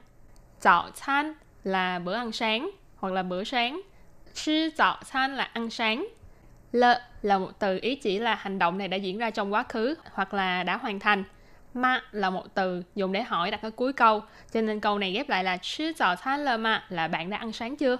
[0.61, 1.33] Chào chan
[1.63, 3.81] là bữa ăn sáng hoặc là bữa sáng.
[4.33, 6.07] Chứ chào chan là ăn sáng.
[6.71, 9.63] Lợ là một từ ý chỉ là hành động này đã diễn ra trong quá
[9.69, 11.23] khứ hoặc là đã hoàn thành.
[11.73, 14.21] Ma là một từ dùng để hỏi đặt ở cuối câu
[14.53, 17.37] Cho nên câu này ghép lại là Chứ chào chan là ma là bạn đã
[17.37, 17.97] ăn sáng chưa?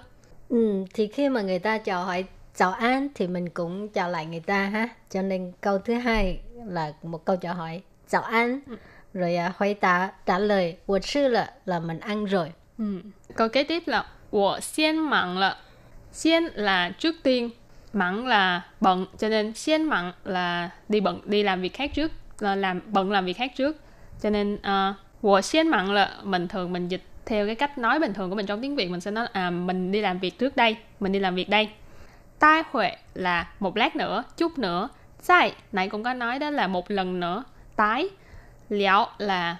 [0.48, 2.24] Ừ, thì khi mà người ta chào hỏi
[2.56, 4.88] chào an thì mình cũng chào lại người ta ha.
[5.10, 8.60] Cho nên câu thứ hai là một câu chào hỏi chào an.
[8.66, 8.76] Ừ
[9.15, 12.51] Rồi à, hỏi tạ trả lời 我吃了 là mình ăn rồi.
[12.77, 13.01] Ừ.
[13.35, 15.57] Câu kế tiếp là 我先忙了.
[16.11, 17.49] Xiên là trước tiên,
[17.93, 22.11] mặn là bận, cho nên xiên mặn là đi bận, đi làm việc khác trước,
[22.39, 23.77] là làm bận làm việc khác trước.
[24.21, 28.35] Cho nên uh, 我先忙了 mình thường mình dịch theo cái cách nói bình thường của
[28.35, 31.11] mình trong tiếng Việt mình sẽ nói à mình đi làm việc trước đây, mình
[31.11, 31.69] đi làm việc đây.
[32.39, 34.89] Tai huệ là một lát nữa, chút nữa.
[35.19, 37.43] Sai, nãy cũng có nói đó là một lần nữa,
[37.75, 38.09] tái.
[38.68, 39.56] Liệu là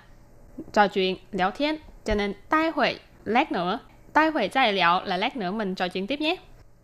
[0.72, 1.76] trò chuyện, 聊天.
[2.04, 3.78] Cho nên tai huệ lát nữa.
[4.12, 6.36] Tai huệ giải liệu là lát nữa mình trò chuyện tiếp nhé.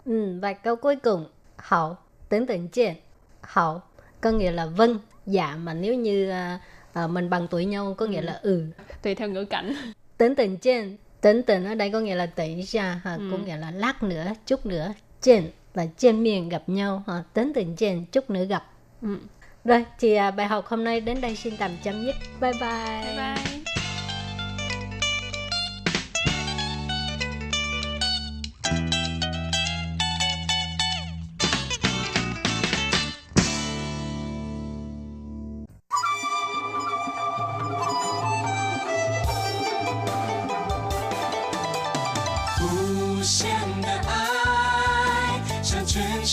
[0.05, 1.97] Ừ, và câu cuối cùng hậu
[2.29, 2.95] tưởng tượng trên
[3.43, 3.81] hậu
[4.21, 6.61] có nghĩa là vâng dạ mà nếu như à,
[6.93, 8.65] à, mình bằng tuổi nhau có nghĩa là ừ
[9.03, 9.75] Tùy theo ngữ cảnh.
[10.19, 13.57] tưởng tượng trên tưởng tượng ở đây có nghĩa là tỷ ra ha, có nghĩa
[13.57, 18.05] là lát nữa chút nữa trên là trên miền gặp nhau ha, tưởng tượng trên
[18.13, 18.65] chút nữa gặp
[19.03, 19.17] Ừ.
[19.65, 22.17] Rồi, thì à, bài học hôm nay đến đây xin tạm chấm dứt.
[22.41, 23.03] Bye bye.
[23.05, 23.63] Bye bye.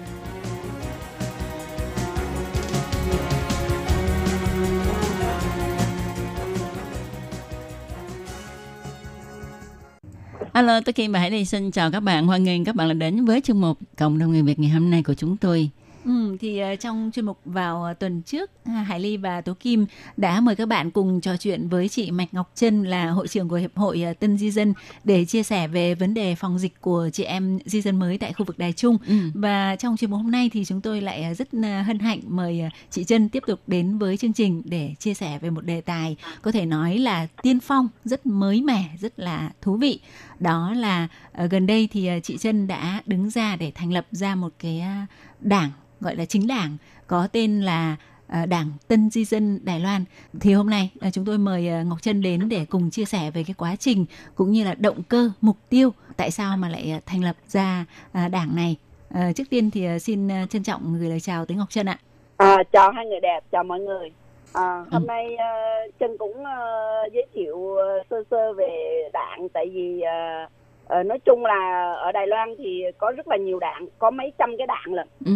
[10.61, 12.27] Alo, tôi Kim và Hải Ly xin chào các bạn.
[12.27, 14.89] Hoan nghênh các bạn đã đến với chương mục Cộng đồng người Việt ngày hôm
[14.89, 15.69] nay của chúng tôi.
[16.05, 19.85] Ừ, thì uh, trong chuyên mục vào uh, tuần trước Hải Ly và Tố Kim
[20.17, 23.49] đã mời các bạn cùng trò chuyện với chị Mạch Ngọc Trân là hội trưởng
[23.49, 26.81] của hiệp hội uh, Tân Di dân để chia sẻ về vấn đề phòng dịch
[26.81, 29.15] của chị em di dân mới tại khu vực Đài Trung ừ.
[29.33, 31.47] và trong chuyên mục hôm nay thì chúng tôi lại rất
[31.85, 35.49] hân hạnh mời chị Trân tiếp tục đến với chương trình để chia sẻ về
[35.49, 39.75] một đề tài có thể nói là tiên phong rất mới mẻ rất là thú
[39.75, 39.99] vị
[40.41, 44.05] đó là ờ, gần đây thì ờ, chị Trân đã đứng ra để thành lập
[44.11, 44.91] ra một cái ờ,
[45.39, 46.77] đảng gọi là chính đảng
[47.07, 47.95] có tên là
[48.47, 50.05] Đảng Tân Di dân Đài Loan.
[50.39, 53.53] Thì hôm nay chúng tôi mời Ngọc Trân đến để cùng chia sẻ về cái
[53.57, 57.35] quá trình cũng như là động cơ, mục tiêu tại sao mà lại thành lập
[57.47, 58.75] ra đảng này.
[59.35, 61.99] Trước tiên thì xin trân trọng gửi lời chào tới Ngọc Trân ạ.
[62.37, 64.11] À, chào hai người đẹp, chào mọi người.
[64.53, 65.07] À, hôm ừ.
[65.07, 70.51] nay uh, Trân cũng uh, giới thiệu uh, sơ sơ về đảng tại vì uh,
[70.99, 74.33] uh, nói chung là ở Đài Loan thì có rất là nhiều đảng, có mấy
[74.37, 75.07] trăm cái đảng lận.
[75.25, 75.31] Ừ.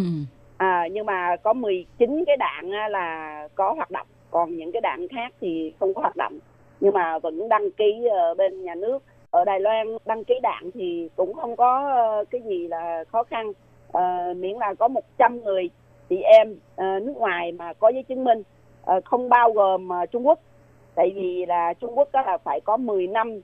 [0.58, 4.08] À, nhưng mà có 19 cái đạn là có hoạt động.
[4.32, 6.40] Còn những cái đạn khác thì không có hoạt động.
[6.80, 9.04] Nhưng mà vẫn đăng ký ở bên nhà nước.
[9.32, 13.24] Ở Đài Loan đăng ký đạn thì cũng không có ờ, cái gì là khó
[13.24, 13.52] khăn.
[13.94, 15.70] À, miễn là có 100 người
[16.10, 18.44] chị em à, nước ngoài mà có giấy chứng minh
[19.06, 20.40] không bao gồm à, Trung Quốc
[20.96, 23.40] tại vì là Trung Quốc đó là phải có 10 năm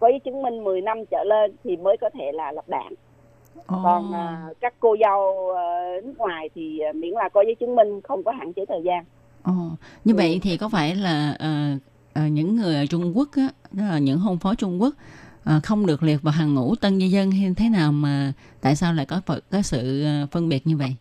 [0.00, 2.92] có giấy chứng minh 10 năm trở lên thì mới có thể là lập đảng
[3.58, 3.64] oh.
[3.66, 7.76] còn à, các cô dâu à, nước ngoài thì à, miễn là có giấy chứng
[7.76, 9.04] minh không có hạn chế thời gian
[9.50, 9.72] oh.
[10.04, 10.38] như vậy ừ.
[10.42, 11.82] thì có phải là uh,
[12.24, 14.94] uh, những người ở Trung Quốc á, đó là những hôn phối Trung Quốc
[15.56, 18.76] uh, không được liệt vào hàng ngũ tân nhân dân hay thế nào mà tại
[18.76, 19.20] sao lại có
[19.50, 20.96] có sự phân biệt như vậy?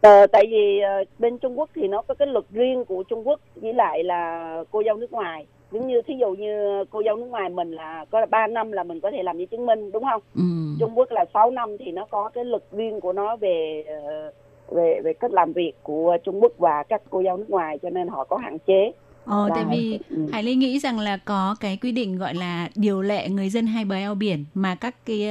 [0.00, 3.28] Ờ, tại vì uh, bên Trung Quốc thì nó có cái luật riêng của Trung
[3.28, 5.46] Quốc với lại là cô dâu nước ngoài.
[5.72, 8.72] Giống như thí dụ như cô dâu nước ngoài mình là có là 3 năm
[8.72, 10.22] là mình có thể làm giấy chứng minh đúng không?
[10.34, 10.42] Ừ.
[10.80, 14.32] Trung Quốc là 6 năm thì nó có cái luật riêng của nó về ờ,
[14.68, 17.90] về về cách làm việc của Trung Quốc và các cô dâu nước ngoài cho
[17.90, 18.92] nên họ có hạn chế
[19.28, 20.26] Ờ, tại vì ừ.
[20.32, 23.66] Hải Ly nghĩ rằng là có cái quy định gọi là điều lệ người dân
[23.66, 25.28] hai bờ eo biển mà các cái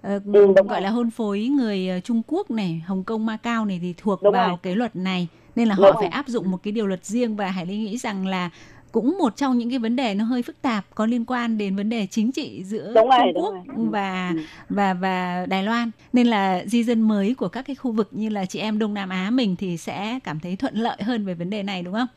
[0.00, 0.80] uh, ừ, gọi rồi.
[0.80, 4.48] là hôn phối người Trung Quốc này, Hồng Kông, Macau này thì thuộc đúng vào
[4.48, 4.58] rồi.
[4.62, 6.10] cái luật này nên là họ đúng phải rồi.
[6.10, 8.50] áp dụng một cái điều luật riêng và Hải Ly nghĩ rằng là
[8.92, 11.76] cũng một trong những cái vấn đề nó hơi phức tạp có liên quan đến
[11.76, 14.42] vấn đề chính trị giữa đúng Trung rồi, Quốc và ừ.
[14.68, 18.28] và và Đài Loan nên là di dân mới của các cái khu vực như
[18.28, 21.34] là chị em Đông Nam Á mình thì sẽ cảm thấy thuận lợi hơn về
[21.34, 22.08] vấn đề này đúng không?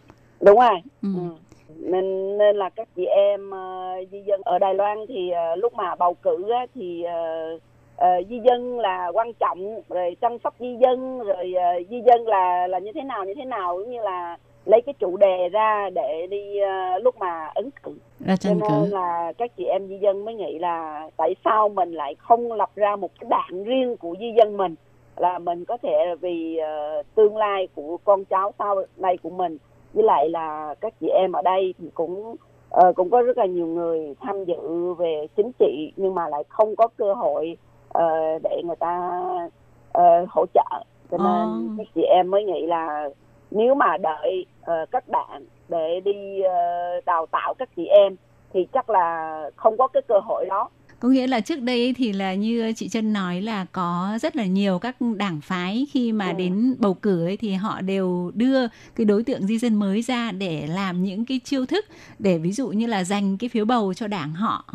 [0.41, 0.81] Đúng rồi.
[1.01, 1.09] Ừ.
[1.15, 1.35] Ừ.
[1.75, 5.73] Nên nên là các chị em uh, di dân ở Đài Loan thì uh, lúc
[5.73, 7.61] mà bầu cử á, thì uh,
[8.01, 12.27] uh, di dân là quan trọng rồi chăm sóc di dân rồi uh, di dân
[12.27, 15.49] là là như thế nào như thế nào cũng như là lấy cái chủ đề
[15.49, 18.95] ra để đi uh, lúc mà ứng cử ra tranh cho nên cử.
[18.95, 22.69] là các chị em di dân mới nghĩ là tại sao mình lại không lập
[22.75, 24.75] ra một cái đảng riêng của di dân mình
[25.17, 29.57] là mình có thể vì uh, tương lai của con cháu sau này của mình
[29.93, 32.35] với lại là các chị em ở đây thì cũng
[32.77, 36.43] uh, cũng có rất là nhiều người tham dự về chính trị nhưng mà lại
[36.49, 37.57] không có cơ hội
[37.97, 39.21] uh, để người ta
[39.97, 41.77] uh, hỗ trợ cho nên oh.
[41.77, 43.09] các chị em mới nghĩ là
[43.51, 48.15] nếu mà đợi uh, các bạn để đi uh, đào tạo các chị em
[48.53, 50.69] thì chắc là không có cái cơ hội đó
[51.01, 54.45] có nghĩa là trước đây thì là như chị Trân nói là có rất là
[54.45, 56.33] nhiều các đảng phái khi mà ừ.
[56.33, 60.31] đến bầu cử ấy thì họ đều đưa cái đối tượng di dân mới ra
[60.31, 61.85] để làm những cái chiêu thức
[62.19, 64.65] để ví dụ như là dành cái phiếu bầu cho đảng họ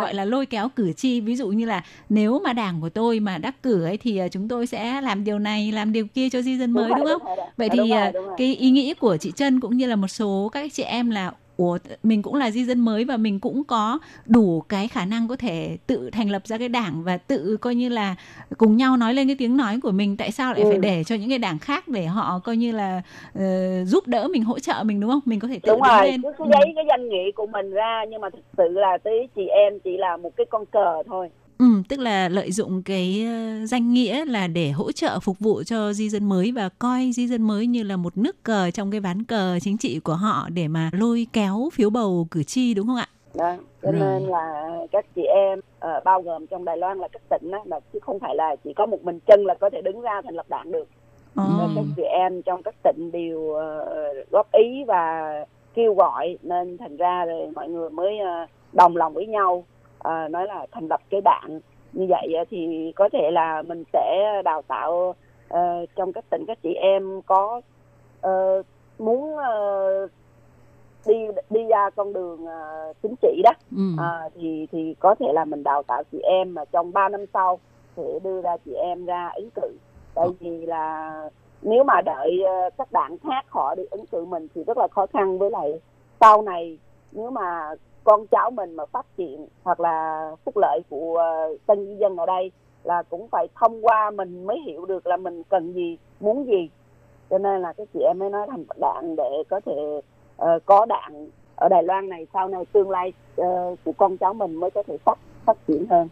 [0.00, 3.20] gọi là lôi kéo cử tri ví dụ như là nếu mà đảng của tôi
[3.20, 6.30] mà đắc cử ấy thì à, chúng tôi sẽ làm điều này làm điều kia
[6.30, 7.22] cho di dân mới đúng, đúng không?
[7.36, 8.34] Đúng Vậy thì đúng rồi, à, đúng rồi.
[8.38, 11.32] cái ý nghĩ của chị Trân cũng như là một số các chị em là
[11.56, 15.28] ủa mình cũng là di dân mới và mình cũng có đủ cái khả năng
[15.28, 18.14] có thể tự thành lập ra cái đảng và tự coi như là
[18.58, 20.70] cùng nhau nói lên cái tiếng nói của mình tại sao lại ừ.
[20.70, 23.02] phải để cho những cái đảng khác để họ coi như là
[23.38, 23.42] uh,
[23.86, 26.22] giúp đỡ mình hỗ trợ mình đúng không mình có thể tự đúng rồi lên.
[26.22, 29.46] cứ, giấy cái danh nghĩa của mình ra nhưng mà thực sự là tới chị
[29.46, 31.28] em chỉ là một cái con cờ thôi
[31.58, 35.62] Ừ, tức là lợi dụng cái ờ, danh nghĩa là để hỗ trợ phục vụ
[35.62, 38.90] cho di dân mới và coi di dân mới như là một nước cờ trong
[38.90, 42.74] cái ván cờ chính trị của họ để mà lôi kéo phiếu bầu cử tri
[42.74, 43.08] đúng không ạ?
[43.34, 44.00] đó cho Rồi.
[44.00, 47.62] nên là các chị em ờ, bao gồm trong Đài Loan là các tỉnh đó,
[47.64, 50.22] là chứ không phải là chỉ có một mình chân là có thể đứng ra
[50.24, 50.88] thành lập đảng được.
[51.34, 53.86] Và các chị em trong các tỉnh đều ờ,
[54.30, 55.32] góp ý và
[55.74, 59.64] kêu gọi nên thành ra rồi mọi người mới ờ, đồng lòng với nhau
[59.98, 61.60] ờ, nói là thành lập cái đảng
[61.92, 65.14] như vậy á thì có thể là mình sẽ đào tạo
[65.48, 67.60] ờ, trong các tỉnh các chị em có
[68.20, 68.62] ờ,
[68.98, 70.08] muốn ờ,
[71.06, 71.14] đi
[71.50, 73.50] đi ra con đường ờ, chính trị đó.
[73.76, 73.82] Ừ.
[73.98, 77.24] à, thì thì có thể là mình đào tạo chị em mà trong 3 năm
[77.34, 77.58] sau
[77.96, 79.76] sẽ đưa ra chị em ra ứng cử.
[80.14, 81.12] Tại vì là
[81.62, 84.88] nếu mà đợi ờ, các đảng khác họ đi ứng cử mình thì rất là
[84.88, 85.38] khó khăn.
[85.38, 85.80] Với lại
[86.20, 86.78] sau này
[87.12, 87.70] nếu mà
[88.06, 92.16] con cháu mình mà phát triển hoặc là phúc lợi của ờ, tân di dân
[92.16, 92.50] ở đây
[92.84, 96.70] là cũng phải thông qua mình mới hiểu được là mình cần gì muốn gì.
[97.30, 100.00] Cho nên là các chị em mới nói thành đảng để có thể
[100.42, 104.34] uh, có đảng ở Đài Loan này sau này tương lai uh, của con cháu
[104.34, 106.08] mình mới có thể phát phát triển hơn.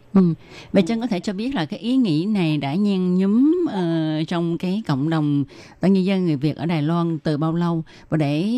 [0.71, 3.83] Vậy Trân có thể cho biết là cái ý nghĩ này đã nhen nhúm ờ,
[4.27, 5.43] trong cái cộng đồng
[5.79, 8.49] tân nhân dân người Việt ở Đài Loan từ bao lâu và để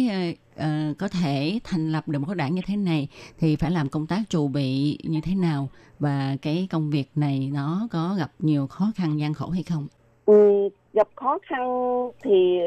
[0.57, 0.67] ờ,
[0.99, 3.07] có thể thành lập được một cái đảng như thế này
[3.39, 5.67] thì phải làm công tác chuẩn bị như thế nào
[5.99, 9.87] và cái công việc này nó có gặp nhiều khó khăn gian khổ hay không?
[10.25, 11.61] Ừ, gặp khó khăn
[12.23, 12.57] thì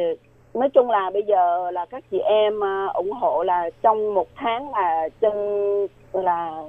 [0.55, 2.55] nói chung là bây giờ là các chị em
[2.95, 5.33] ủng hộ là trong một tháng là chân
[6.13, 6.63] là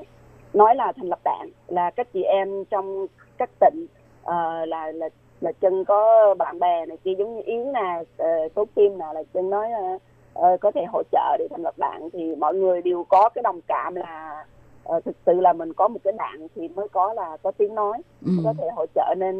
[0.53, 3.85] nói là thành lập đảng là các chị em trong các tỉnh
[4.23, 5.09] ờ, là là
[5.41, 9.05] là chân có bạn bè này kia giống như yến nè uh, tố kim nè
[9.13, 9.97] là chân nói ờ,
[10.33, 13.41] ờ, có thể hỗ trợ để thành lập đảng thì mọi người đều có cái
[13.41, 14.45] đồng cảm là
[14.83, 17.75] ờ, thực sự là mình có một cái đảng thì mới có là có tiếng
[17.75, 18.31] nói Ừ.
[18.43, 19.35] có thể hỗ trợ nên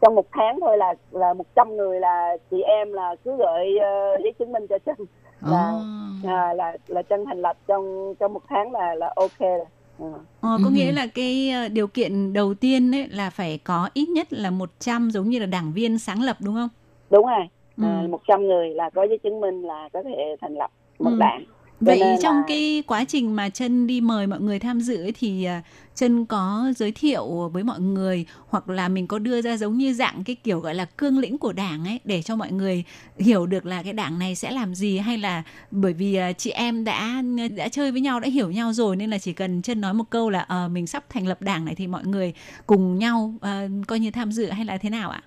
[0.00, 3.78] trong một tháng thôi là là một trăm người là chị em là cứ gửi
[3.78, 4.96] ờ, giấy chứng minh cho chân
[5.40, 6.28] là Ồ.
[6.30, 9.64] à, là là chân thành lập trong trong một tháng là là ok rồi
[10.00, 10.06] Ờ.
[10.42, 10.70] Có Ừ.
[10.70, 14.50] nghĩa là cái ờ, điều kiện đầu tiên ấy là phải có ít nhất là
[14.50, 16.68] 100 giống như là đảng viên sáng lập đúng không?
[17.10, 17.84] đúng rồi Ừ.
[17.84, 21.10] à, một trăm người là có giấy chứng minh là có thể thành lập một
[21.10, 21.16] Ừ.
[21.18, 21.44] đảng
[21.80, 25.12] Vậy trong là- cái quá trình mà chân đi mời mọi người tham dự ấy
[25.12, 25.62] thì à,
[25.94, 29.94] chân có giới thiệu với mọi người hoặc là mình có đưa ra giống như
[29.94, 32.84] dạng cái kiểu gọi là cương lĩnh của đảng ấy để cho mọi người
[33.18, 36.50] hiểu được là cái đảng này sẽ làm gì hay là bởi vì à, chị
[36.50, 37.22] em đã
[37.56, 40.04] đã chơi với nhau đã hiểu nhau rồi nên là chỉ cần chân nói một
[40.10, 42.34] câu là ờ mình sắp thành lập đảng này thì mọi người
[42.66, 45.22] cùng nhau à, coi như tham dự hay là thế nào ạ?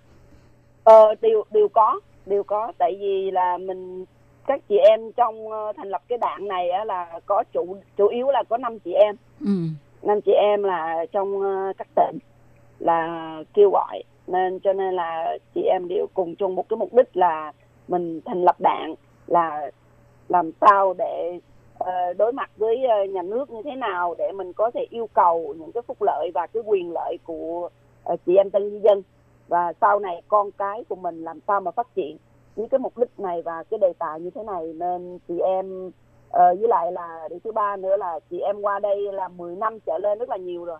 [0.83, 4.05] Ờ, đều đều có đều có tại vì là mình
[4.47, 8.27] các chị em trong ờ, thành lập cái đảng này là có chủ chủ yếu
[8.29, 9.15] là có năm chị em.
[9.39, 9.51] Ừ.
[10.01, 12.17] năm chị em là trong ờ, các tỉnh
[12.79, 14.03] là kêu gọi.
[14.27, 17.51] Nên cho nên là chị em đều cùng chung một cái mục đích là
[17.87, 18.95] mình thành lập đảng
[19.27, 19.71] là
[20.29, 21.39] làm sao để
[21.77, 22.77] ờ, đối mặt với
[23.09, 26.31] nhà nước như thế nào để mình có thể yêu cầu những cái phúc lợi
[26.33, 27.69] và cái quyền lợi của
[28.25, 29.01] chị em tân dân.
[29.47, 32.17] Và sau này con cái của mình làm sao mà phát triển
[32.55, 35.91] với cái mục đích này và cái đề tài như thế này nên chị em
[36.29, 39.55] ờ, với lại là điều thứ ba nữa là chị em qua đây là 10
[39.55, 40.79] năm trở lên rất là nhiều rồi.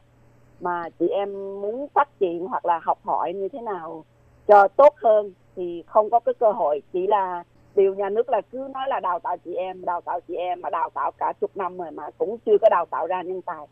[0.62, 4.04] Mà chị em muốn phát triển hoặc là học hỏi như thế nào
[4.48, 6.82] cho tốt hơn thì không có cái cơ hội.
[6.94, 7.44] Chỉ là
[7.76, 10.62] điều nhà nước là cứ nói là đào tạo chị em đào tạo chị em
[10.62, 13.42] mà đào tạo cả chục năm rồi mà cũng chưa có đào tạo ra nhân
[13.42, 13.68] tài.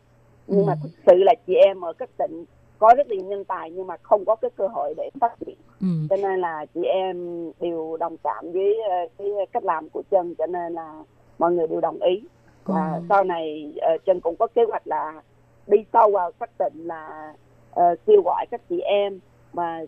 [0.46, 0.78] Nhưng mà Ừ.
[0.82, 2.44] thực sự là chị em ở các tỉnh
[2.82, 5.56] có rất nhiều nhân tài nhưng mà không có cái cơ hội để phát triển
[5.80, 5.86] Ừ.
[6.10, 7.16] cho nên là chị em
[7.60, 11.02] đều đồng cảm với ờ, cái cách làm của chân cho nên là
[11.38, 12.22] mọi người đều đồng ý
[12.64, 13.00] và Ừ.
[13.08, 15.22] sau này ờ, chân cũng có kế hoạch là
[15.66, 17.32] đi sâu vào các tỉnh là
[17.70, 19.20] ờ, kêu gọi các chị em
[19.52, 19.80] mà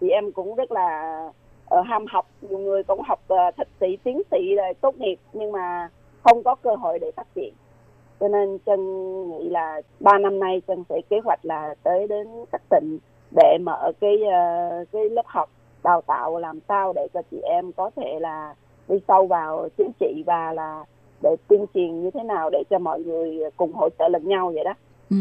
[0.00, 1.18] chị em cũng rất là
[1.68, 5.16] ờ, ham học nhiều người cũng học ờ, thạc sĩ tiến sĩ rồi tốt nghiệp
[5.32, 5.88] nhưng mà
[6.24, 7.54] không có cơ hội để phát triển
[8.20, 8.80] cho nên chân
[9.30, 12.98] nghĩ là ba năm nay chân sẽ kế hoạch là tới đến các tỉnh
[13.36, 15.50] để mở cái ờ, cái lớp học
[15.84, 18.54] đào tạo làm sao để cho chị em có thể là
[18.88, 20.84] đi sâu vào chính trị và là
[21.22, 24.52] để tuyên truyền như thế nào để cho mọi người cùng hỗ trợ lẫn nhau
[24.54, 24.74] vậy đó
[25.10, 25.16] Ừ.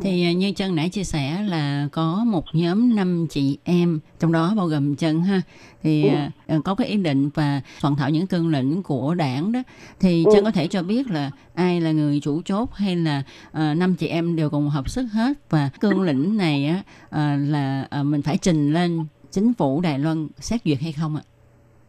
[0.00, 4.32] Thì à, như Trân nãy chia sẻ là có một nhóm năm chị em, trong
[4.32, 5.42] đó bao gồm Trân ha,
[5.82, 6.08] thì Ừ.
[6.14, 9.60] à, à, có cái ý định và soạn thảo những cương lĩnh của đảng đó.
[10.00, 10.30] Thì Ừ.
[10.32, 13.22] Trân có thể cho biết là ai là người chủ chốt hay là
[13.52, 17.86] năm chị em đều cùng hợp sức hết và cương lĩnh này á à, là
[17.90, 21.22] à, mình phải trình lên chính phủ Đài Loan xét duyệt hay không ạ?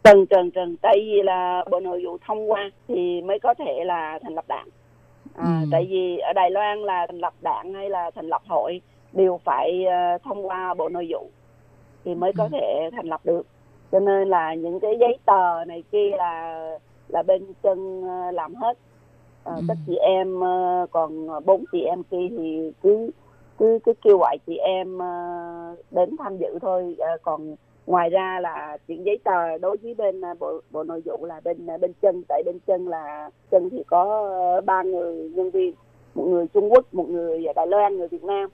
[0.04, 3.84] trần trần trần tại vì là bộ nội vụ thông qua thì mới có thể
[3.86, 4.68] là thành lập đảng
[5.34, 5.66] à, Ừ.
[5.70, 8.80] tại vì ở đài loan là thành lập đảng hay là thành lập hội
[9.12, 11.30] đều phải ờ, thông qua bộ nội vụ
[12.04, 12.48] thì mới có Ừ.
[12.52, 13.46] thể thành lập được
[13.92, 16.58] cho nên là những cái giấy tờ này kia là
[17.08, 18.78] là bên chân ờ, làm hết
[19.44, 19.62] Ờ, Ừ.
[19.68, 20.40] các chị em
[20.90, 23.10] còn bốn chị em kia thì cứ
[23.58, 24.98] cứ cứ kêu gọi chị em
[25.90, 27.54] đến tham dự thôi Ờ, còn
[27.86, 31.40] ngoài ra là chuyện giấy tờ đối với bên ờ, bộ bộ nội vụ là
[31.44, 35.50] bên ờ, bên chân tại bên chân là chân thì có ờ, ba người nhân
[35.50, 35.74] viên
[36.14, 38.48] một người Trung Quốc một người Đài Loan người Việt Nam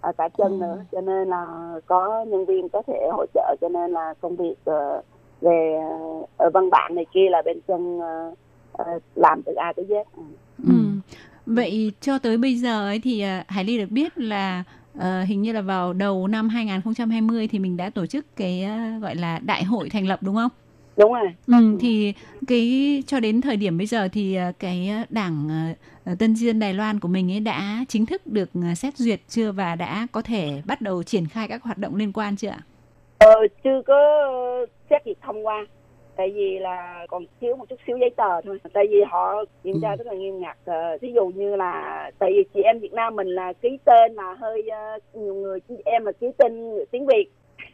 [0.00, 0.66] à, cả chân Ừ.
[0.66, 1.46] nữa cho nên là
[1.86, 5.02] có nhân viên có thể hỗ trợ cho nên là công việc ờ,
[5.40, 8.00] về ờ, ở văn bản này kia là bên chân
[9.14, 10.22] làm từ A tới Z Ừ.
[10.68, 10.74] Ừ.
[11.46, 14.64] Vậy cho tới bây giờ ấy thì à, Hải Ly được biết là
[14.98, 18.98] ờ, hình như là vào đầu năm 2020 thì mình đã tổ chức cái à,
[19.02, 20.50] gọi là đại hội thành lập đúng không?
[20.96, 22.12] đúng rồi Ừ, thì
[22.46, 25.48] cái cho đến thời điểm bây giờ thì à, cái đảng
[26.18, 29.74] Tân dân Đài Loan của mình ấy đã chính thức được xét duyệt chưa và
[29.76, 32.58] đã có thể bắt đầu triển khai các hoạt động liên quan chưa ạ?
[33.18, 33.34] ờ,
[33.64, 33.96] chưa có
[34.90, 35.66] xét duyệt thông qua
[36.16, 38.58] tại vì là còn thiếu một chút xíu giấy tờ thôi.
[38.72, 39.96] Tại vì họ kiểm tra Ừ.
[39.96, 40.56] rất là nghiêm ngặt.
[40.64, 44.14] Ờ, thí dụ như là tại vì chị em Việt Nam mình là ký tên
[44.14, 47.26] là hơi ờ, nhiều người chị em là ký tên tiếng Việt.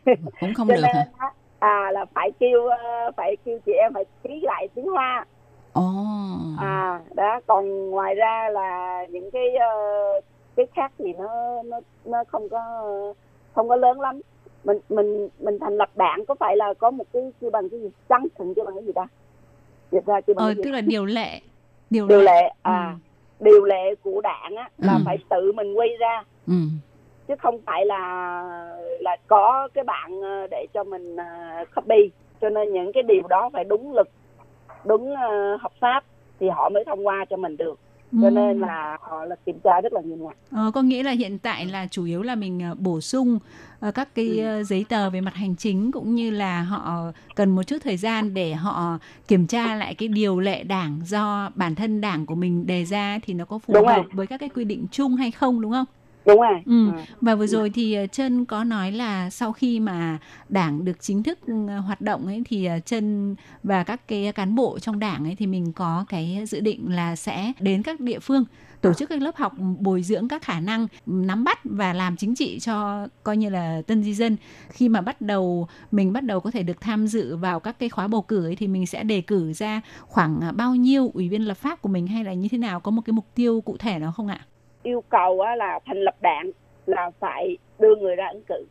[0.41, 1.31] Cũng không được nên hả?
[1.59, 5.27] à là phải kêu ờ, phải kêu chị em phải ký lại tiếng Hoa.
[5.73, 5.83] Ồ.
[6.61, 9.47] À đó còn ngoài ra là những cái
[10.57, 12.93] cái khác thì nó nó nó không có
[13.53, 14.21] không có lớn lắm
[14.65, 17.81] mình mình mình thành lập đảng có phải là có một cái kêu bằng cái
[17.81, 19.07] gì trắng thừng kêu bằng cái gì ta
[19.93, 21.41] dịch ra kêu bằng Ờ, cái gì tức là điều lệ.
[21.91, 22.25] Điều, điều lệ.
[22.43, 22.97] lệ à
[23.41, 25.03] điều lệ của đảng á là Ừ.
[25.05, 26.53] phải tự mình quy ra ừ.
[27.29, 28.43] chứ không phải là
[29.01, 31.25] là có cái bạn ờ, để cho mình ờ,
[31.77, 32.11] copy
[32.41, 34.09] cho nên những cái điều đó phải đúng lực
[34.85, 36.05] đúng ờ, hợp pháp
[36.41, 37.79] thì họ mới thông qua cho mình được
[38.13, 38.31] cho Ừ.
[38.31, 41.39] nên là họ là kiểm tra rất là nghiêm ngặt Ờ, có nghĩa là hiện
[41.39, 43.39] tại là chủ yếu là mình ờ, bổ sung
[43.81, 44.45] ờ, các cái Ừ.
[44.47, 47.03] ờ, giấy tờ về mặt hành chính cũng như là họ
[47.35, 48.99] cần một chút thời gian để họ
[49.29, 53.19] kiểm tra lại cái điều lệ đảng do bản thân đảng của mình đề ra
[53.23, 53.95] thì nó có phù Đúng rồi.
[53.95, 55.85] hợp với các cái quy định chung hay không đúng không?
[56.27, 56.87] Đúng rồi Ừ.
[56.87, 56.93] Ừ.
[57.21, 60.19] Và vừa rồi thì ờ, Trân có nói là sau khi mà
[60.49, 61.55] đảng được chính thức ừ,
[61.87, 65.47] hoạt động ấy thì ờ, Trân và các cái cán bộ trong đảng ấy thì
[65.47, 68.45] mình có cái dự định là sẽ đến các địa phương
[68.81, 72.35] tổ chức các lớp học bồi dưỡng các khả năng nắm bắt và làm chính
[72.35, 74.37] trị cho coi như là tân di dân
[74.69, 77.89] khi mà bắt đầu mình bắt đầu có thể được tham dự vào các cái
[77.89, 81.29] khóa bầu cử ấy thì mình sẽ đề cử ra khoảng à, bao nhiêu ủy
[81.29, 83.61] viên lập pháp của mình hay là như thế nào có một cái mục tiêu
[83.61, 84.41] cụ thể nào không ạ?
[84.83, 86.51] Yêu cầu á, là thành lập đảng
[86.87, 88.65] là phải đưa người ra ứng cử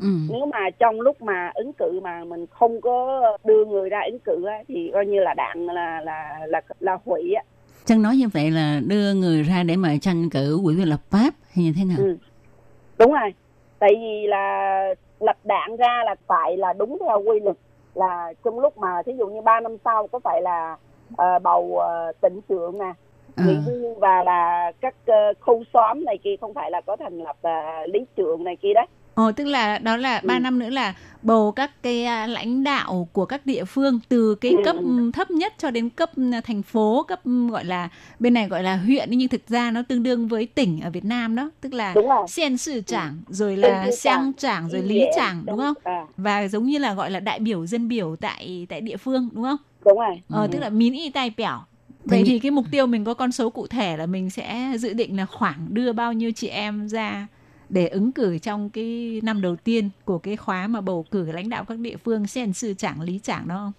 [0.00, 0.08] Ừ.
[0.30, 4.18] nếu mà trong lúc mà ứng cử mà mình không có đưa người ra ứng
[4.24, 7.42] cử á, thì coi như là đảng là là là là hủy á
[7.84, 11.00] Chân nói như vậy là đưa người ra để mà tranh cử ủy viên lập
[11.10, 11.96] pháp hay như thế nào?
[11.98, 12.16] Ừ.
[12.98, 13.34] đúng rồi
[13.78, 17.56] tại vì là lập đảng ra là phải là đúng theo quy luật
[17.94, 20.76] là trong lúc mà thí dụ như 3 năm sau có phải là
[21.16, 22.92] ờ, bầu ờ, tỉnh trưởng nè
[23.36, 23.44] Ờ.
[23.46, 27.18] nghỉ hưu và là các ờ, khu xóm này kia không phải là có thành
[27.18, 30.38] lập uh, lý trưởng này kia đấy Ồ, tức là đó là ba ừ.
[30.38, 34.52] năm nữa là bầu các cái à, lãnh đạo của các địa phương từ cái
[34.52, 34.62] ừ.
[34.64, 34.76] cấp
[35.14, 36.10] thấp nhất cho đến cấp
[36.44, 37.20] thành phố, cấp
[37.50, 40.80] gọi là bên này gọi là huyện nhưng thực ra nó tương đương với tỉnh
[40.80, 41.94] ở Việt Nam đó, tức là
[42.28, 43.60] sen sự trưởng rồi ừ.
[43.60, 45.74] là sang trưởng rồi lý trưởng đúng không?
[45.84, 46.06] À.
[46.16, 49.44] Và giống như là gọi là đại biểu dân biểu tại tại địa phương đúng
[49.44, 49.58] không?
[49.84, 50.22] Đúng rồi.
[50.30, 50.48] Ờ, ừ.
[50.52, 50.70] tức là ừ.
[50.70, 51.58] mín y tai bẻo
[52.04, 54.92] Vậy thì cái mục tiêu mình có con số cụ thể là mình sẽ dự
[54.94, 57.26] định là khoảng đưa bao nhiêu chị em ra
[57.68, 61.48] để ứng cử trong cái năm đầu tiên của cái khóa mà bầu cử lãnh
[61.48, 63.72] đạo các địa phương sen sư trưởng lý trưởng đó không?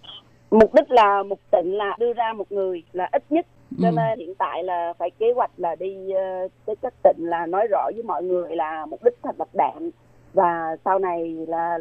[0.59, 3.45] mục đích là một tỉnh là đưa ra một người là ít nhất
[3.81, 3.95] cho Ừ.
[3.95, 7.67] nên hiện tại là phải kế hoạch là đi ờ, tới các tỉnh là nói
[7.71, 9.89] rõ với mọi người là mục đích thành lập đảng
[10.33, 11.77] và sau này là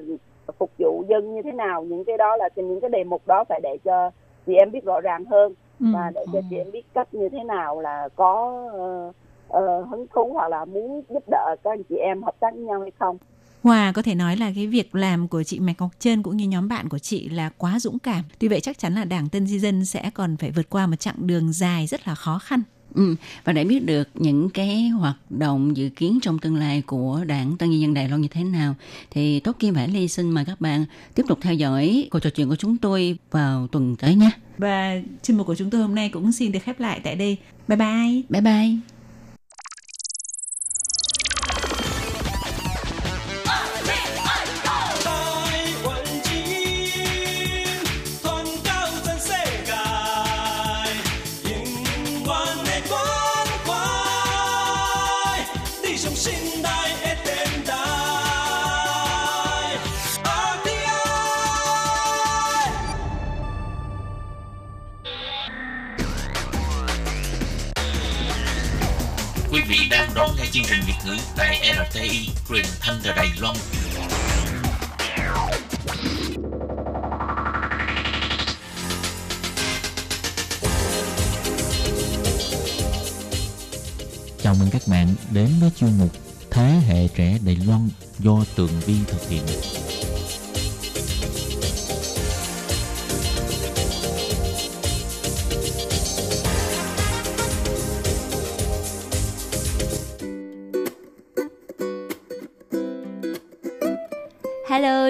[0.59, 3.45] phục vụ dân như thế nào những cái đó là những cái đề mục đó
[3.49, 4.11] phải để cho
[4.47, 5.89] chị em biết rõ ràng hơn Ừ.
[5.93, 9.13] và để cho chị em biết cách như thế nào là có ờ,
[9.49, 12.63] ờ, hứng thú hoặc là muốn giúp đỡ các anh chị em hợp tác với
[12.63, 13.19] nhau hay không
[13.63, 16.49] Hòa có thể nói là cái việc làm của chị Mạch Ngọc Trân cũng như
[16.49, 18.25] nhóm bạn của chị là quá dũng cảm.
[18.39, 20.97] Tuy vậy chắc chắn là Đảng Tân Di Dân sẽ còn phải vượt qua một
[20.97, 22.63] chặng đường dài rất là khó khăn.
[22.95, 23.15] Ừ.
[23.45, 27.57] Và để biết được những cái hoạt động dự kiến trong tương lai của đảng
[27.57, 28.75] Tân Nhân dân Đài Loan như thế nào
[29.11, 30.85] thì Tốt Kim Hải Ly xin mời các bạn
[31.15, 34.31] tiếp tục theo dõi cuộc trò chuyện của chúng tôi vào tuần tới nha.
[34.59, 37.37] Và chuyên mục của chúng tôi hôm nay cũng xin được khép lại tại đây.
[37.69, 38.23] Bye bye!
[38.29, 38.94] Bye bye.
[70.55, 73.57] Chương trình Việt ngữ tại RTI truyền thanh từ Đài Loan.
[84.43, 86.11] Chào mừng các bạn đến với chuyên mục
[86.51, 87.89] Thế hệ trẻ Đài Loan
[88.19, 89.43] do Tường Vi thực hiện.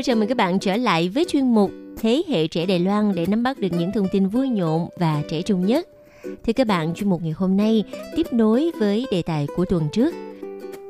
[0.06, 3.26] Chào mừng các bạn trở lại với chuyên mục Thế hệ trẻ Đài Loan để
[3.26, 5.88] nắm bắt được những thông tin vui nhộn và trẻ trung nhất.
[6.24, 7.84] Thưa các bạn, chuyên mục ngày hôm nay
[8.16, 10.14] tiếp nối với đề tài của tuần trước.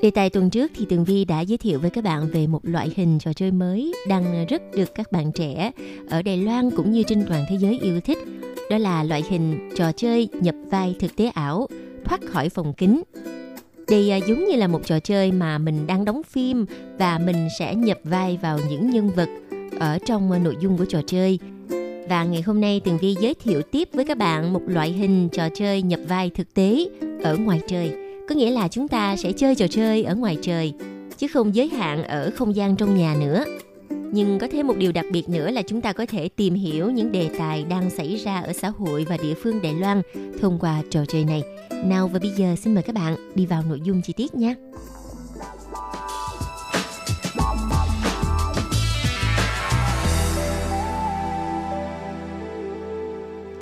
[0.02, 2.60] Đề tài tuần trước thì Tường Vi đã giới thiệu với các bạn về một
[2.62, 5.70] loại hình trò chơi mới đang rất được các bạn trẻ
[6.10, 8.18] ở Đài Loan cũng như trên toàn thế giới yêu thích.
[8.70, 11.68] Đó là loại hình trò chơi nhập vai thực tế ảo,
[12.04, 13.02] thoát khỏi phòng kính
[13.88, 16.66] đây à, giống như là một trò chơi mà mình đang đóng phim
[16.98, 19.28] và mình sẽ nhập vai vào những nhân vật
[19.78, 21.38] ở trong à, nội dung của trò chơi.
[22.08, 25.28] Và ngày hôm nay Tường Vi giới thiệu tiếp với các bạn một loại hình
[25.28, 26.86] trò chơi nhập vai thực tế
[27.22, 27.92] ở ngoài trời.
[28.28, 30.72] Có nghĩa là chúng ta sẽ chơi trò chơi ở ngoài trời
[31.18, 33.44] chứ không giới hạn ở không gian trong nhà nữa.
[34.14, 36.90] Nhưng có thêm một điều đặc biệt nữa là chúng ta có thể tìm hiểu
[36.90, 40.02] những đề tài đang xảy ra ở xã hội và địa phương Đài Loan
[40.40, 41.42] thông qua trò chơi này.
[41.84, 44.54] Nào và bây giờ xin mời các bạn đi vào nội dung chi tiết nhé.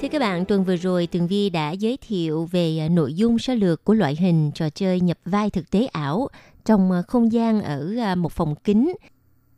[0.01, 3.39] Thưa các bạn, tuần vừa rồi Tường Vi đã giới thiệu về à, nội dung
[3.39, 6.29] sơ lược của loại hình trò chơi nhập vai thực tế ảo
[6.65, 8.93] trong à, không gian ở à, một phòng kính.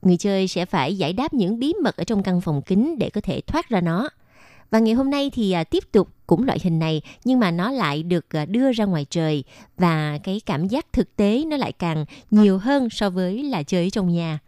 [0.05, 3.11] Người chơi sẽ phải giải đáp những bí mật ở trong căn phòng kính để
[3.11, 4.09] có thể thoát ra nó.
[4.71, 7.71] Và ngày hôm nay thì à, tiếp tục cũng loại hình này, nhưng mà nó
[7.71, 9.45] lại được à, đưa ra ngoài trời
[9.79, 13.91] và cái cảm giác thực tế nó lại càng nhiều hơn so với là chơi
[13.91, 14.39] trong nhà.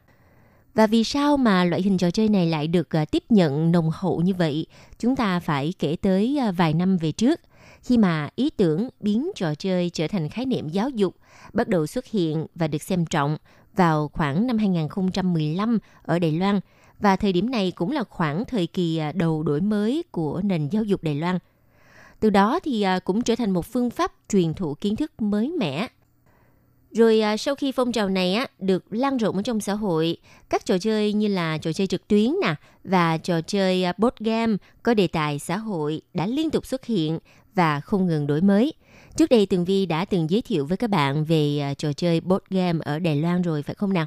[0.74, 3.90] Và vì sao mà loại hình trò chơi này lại được à, tiếp nhận nồng
[3.92, 4.66] hậu như vậy?
[4.98, 7.40] Chúng ta phải kể tới vài năm về trước,
[7.82, 11.16] khi mà ý tưởng biến trò chơi trở thành khái niệm giáo dục
[11.52, 13.36] bắt đầu xuất hiện và được xem trọng
[13.76, 16.60] vào khoảng năm 2015 ở Đài Loan–
[17.00, 20.68] và thời điểm này cũng là khoảng thời kỳ à, đầu đổi mới của nền
[20.68, 21.38] giáo dục Đài Loan.
[22.20, 25.52] Từ đó thì à, cũng trở thành một phương pháp truyền thụ kiến thức mới
[25.58, 25.88] mẻ.
[26.92, 30.16] Rồi à, sau khi phong trào này á, được lan rộng ở trong xã hội,
[30.50, 32.54] các trò chơi như là trò chơi trực tuyến nè
[32.84, 37.18] và trò chơi board game có đề tài xã hội đã liên tục xuất hiện
[37.54, 38.72] và không ngừng đổi mới.
[39.16, 42.20] Trước đây Tường Vi đã từng giới thiệu với các bạn về à, trò chơi
[42.20, 44.06] board game ở Đài Loan rồi phải không nào?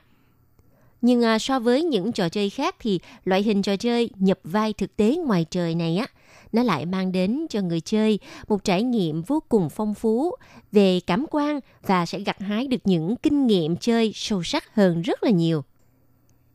[1.01, 4.74] Nhưng à, so với những trò chơi khác thì loại hình trò chơi nhập vai
[4.74, 6.07] thực tế ngoài trời này á,
[6.51, 10.36] nó lại mang đến cho người chơi một trải nghiệm vô cùng phong phú
[10.72, 15.01] về cảm quan và sẽ gặt hái được những kinh nghiệm chơi sâu sắc hơn
[15.01, 15.64] rất là nhiều.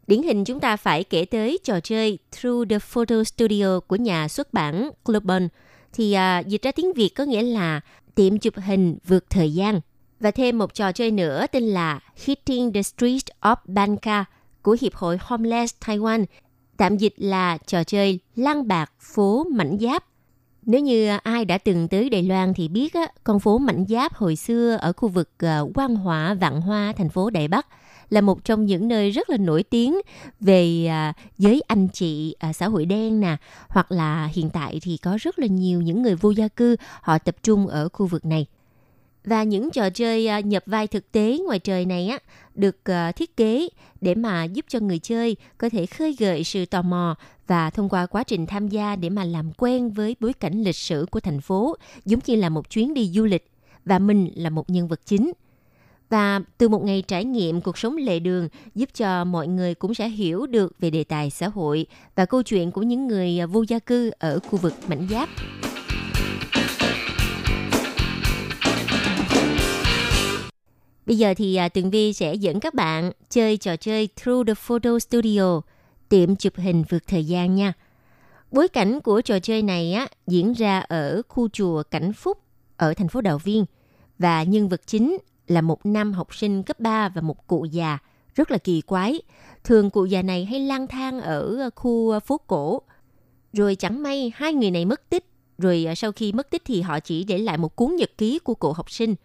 [0.06, 4.28] Điển hình chúng ta phải kể tới trò chơi Through the Photo Studio của nhà
[4.28, 5.46] xuất bản Global
[5.94, 7.80] thì à, dịch ra tiếng Việt có nghĩa là
[8.14, 9.80] tiệm chụp hình vượt thời gian.
[10.20, 14.24] Và thêm một trò chơi nữa tên là Hitting the Streets of Banka
[14.62, 16.24] của Hiệp hội Homeless Taiwan,
[16.76, 20.04] tạm dịch là trò chơi lăng bạc phố mảnh giáp.
[20.62, 24.14] Nếu như ai đã từng tới Đài Loan thì biết á, con phố mảnh giáp
[24.14, 27.66] hồi xưa ở khu vực à, Quang Hóa, Vạn Hoa, thành phố Đài Bắc
[28.14, 30.00] là một trong những nơi rất là nổi tiếng
[30.40, 33.36] về à, giới anh chị à, xã hội đen nè.
[33.68, 37.18] Hoặc là hiện tại thì có rất là nhiều những người vô gia cư họ
[37.18, 38.46] tập trung ở khu vực này.
[39.24, 42.18] Và những trò chơi à, nhập vai thực tế ngoài trời này á
[42.54, 43.68] được à, thiết kế
[44.00, 47.14] để mà giúp cho người chơi có thể khơi gợi sự tò mò
[47.46, 50.76] và thông qua quá trình tham gia để mà làm quen với bối cảnh lịch
[50.76, 53.50] sử của thành phố giống như là một chuyến đi du lịch.
[53.84, 55.32] Và mình là một nhân vật chính
[56.14, 59.94] và từ một ngày trải nghiệm cuộc sống lề đường giúp cho mọi người cũng
[59.94, 63.46] sẽ hiểu được về đề tài xã hội và câu chuyện của những người à,
[63.46, 65.28] vô gia cư ở khu vực mảnh giáp.
[71.06, 74.54] Bây giờ thì à, Tường Vi sẽ dẫn các bạn chơi trò chơi Through the
[74.54, 75.60] Photo Studio,
[76.08, 77.72] tiệm chụp hình vượt thời gian nha.
[78.52, 82.38] Bối cảnh của trò chơi này á diễn ra ở khu chùa Cảnh Phúc
[82.76, 83.64] ở thành phố Đào Viên
[84.18, 87.98] và nhân vật chính là một nam học sinh cấp 3 và một cụ già
[88.34, 89.22] rất là kỳ quái.
[89.64, 92.82] Thường cụ già này hay lang thang ở ờ, khu ờ, phố cổ.
[93.52, 95.26] Rồi chẳng may hai người này mất tích.
[95.58, 98.38] Rồi ờ, sau khi mất tích thì họ chỉ để lại một cuốn nhật ký
[98.38, 99.14] của cụ học sinh–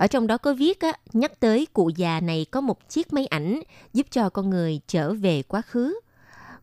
[0.00, 3.26] ở trong đó có viết á, nhắc tới cụ già này có một chiếc máy
[3.26, 3.60] ảnh
[3.92, 6.00] giúp cho con người trở về quá khứ.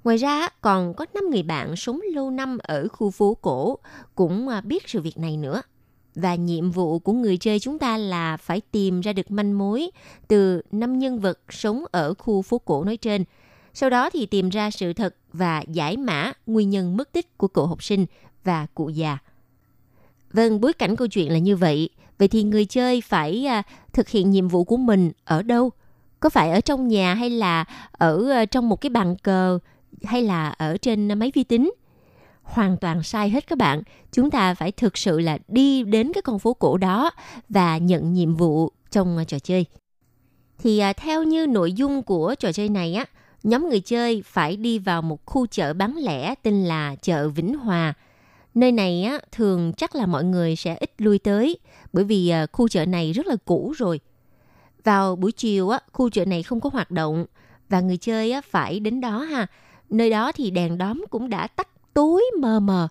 [0.04, 3.78] Ngoài ra còn có 5 người bạn sống lâu năm ở khu phố cổ
[4.16, 5.62] cũng biết sự việc này nữa
[6.18, 9.90] và nhiệm vụ của người chơi chúng ta là phải tìm ra được manh mối
[10.28, 13.24] từ năm nhân vật sống ở khu phố cổ nói trên.
[13.74, 17.48] Sau đó thì tìm ra sự thật và giải mã nguyên nhân mất tích của
[17.48, 18.06] cậu học sinh
[18.44, 19.18] và cụ già.
[20.34, 21.90] Vâng, bối cảnh câu chuyện là như vậy.
[22.18, 23.64] Vậy thì người chơi phải à,
[23.94, 25.72] thực hiện nhiệm vụ của mình ở đâu?
[26.20, 29.60] Có phải ở trong nhà hay là ở à, trong một cái bàn cờ
[30.04, 31.72] hay là ở trên máy vi tính?
[32.48, 33.82] Hoàn toàn sai hết các bạn.
[34.12, 37.12] Chúng ta phải thực sự là đi đến cái con phố cổ đó
[37.50, 39.66] và nhận nhiệm vụ trong à, trò chơi.
[40.58, 43.06] Thì à, theo như nội dung của trò chơi này á,
[43.44, 47.58] nhóm người chơi phải đi vào một khu chợ bán lẻ tên là chợ Vĩnh
[47.58, 47.94] Hòa–
[48.58, 51.60] Nơi này á, thường chắc là mọi người sẽ ít lui tới
[51.94, 54.00] bởi vì à, khu chợ này rất là cũ rồi.
[54.84, 57.26] Vào buổi chiều á, khu chợ này không có hoạt động
[57.70, 59.48] và người chơi á, phải đến đó ha.
[59.90, 61.68] Nơi đó thì đèn đóm cũng đã tắt
[61.98, 62.88] tối mờ mờ.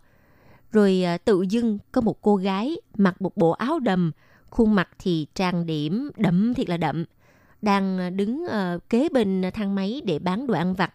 [0.72, 4.12] Rồi à, tự dưng có một cô gái mặc một bộ áo đầm,
[4.50, 7.04] khuôn mặt thì trang điểm đậm thiệt là đậm,
[7.62, 10.92] đang à, đứng ờ, kế bên thang máy để bán đồ ăn vặt.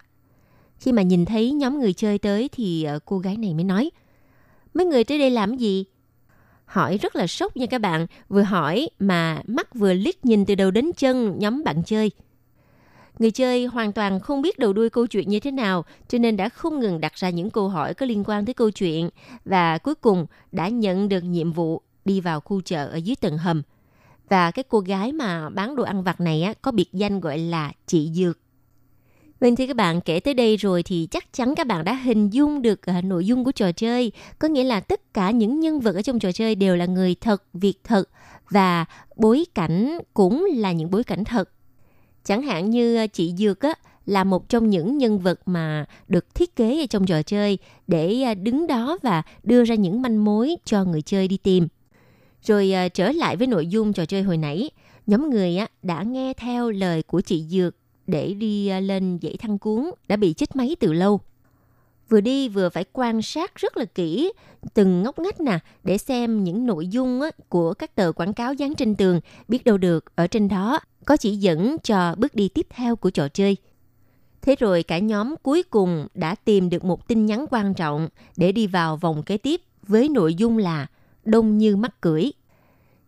[0.78, 3.90] Khi mà nhìn thấy nhóm người chơi tới thì ờ, cô gái này mới nói–
[4.74, 5.84] mấy người tới đây làm gì?
[6.64, 10.54] Hỏi rất là sốc nha các bạn, vừa hỏi mà mắt vừa liếc nhìn từ
[10.54, 12.10] đầu đến chân nhóm bạn chơi.
[13.18, 16.36] Người chơi hoàn toàn không biết đầu đuôi câu chuyện như thế nào, cho nên
[16.36, 19.08] đã không ngừng đặt ra những câu hỏi có liên quan tới câu chuyện
[19.44, 23.38] và cuối cùng đã nhận được nhiệm vụ đi vào khu chợ ở dưới tầng
[23.38, 23.62] hầm.
[24.28, 27.38] Và cái cô gái mà bán đồ ăn vặt này á, có biệt danh gọi
[27.38, 28.38] là chị Dược.
[29.40, 32.30] Vâng thưa các bạn, kể tới đây rồi thì chắc chắn các bạn đã hình
[32.30, 34.12] dung được uh, nội dung của trò chơi.
[34.38, 37.14] Có nghĩa là tất cả những nhân vật ở trong trò chơi đều là người
[37.20, 38.08] thật, việc thật
[38.50, 38.84] và
[39.16, 41.50] bối cảnh cũng là những bối cảnh thật.
[42.24, 43.74] Chẳng hạn như ờ, chị Dược á,
[44.06, 48.34] là một trong những nhân vật mà được thiết kế trong trò chơi để ờ,
[48.34, 51.68] đứng đó và đưa ra những manh mối cho người chơi đi tìm.
[52.42, 54.70] Rồi ờ, trở lại với nội dung trò chơi hồi nãy,
[55.06, 57.74] nhóm người á, đã nghe theo lời của chị Dược
[58.06, 61.20] để đi lên dãy thăng cuốn đã bị chết máy từ lâu.
[62.08, 64.32] Vừa đi vừa phải quan sát rất là kỹ
[64.74, 68.54] từng ngóc ngách nè để xem những nội dung á, của các tờ quảng cáo
[68.54, 72.48] dán trên tường biết đâu được ở trên đó có chỉ dẫn cho bước đi
[72.48, 73.56] tiếp theo của trò chơi.
[74.42, 78.52] Thế rồi cả nhóm cuối cùng đã tìm được một tin nhắn quan trọng để
[78.52, 80.86] đi vào vòng kế tiếp với nội dung là
[81.24, 82.30] đông như mắt cưỡi.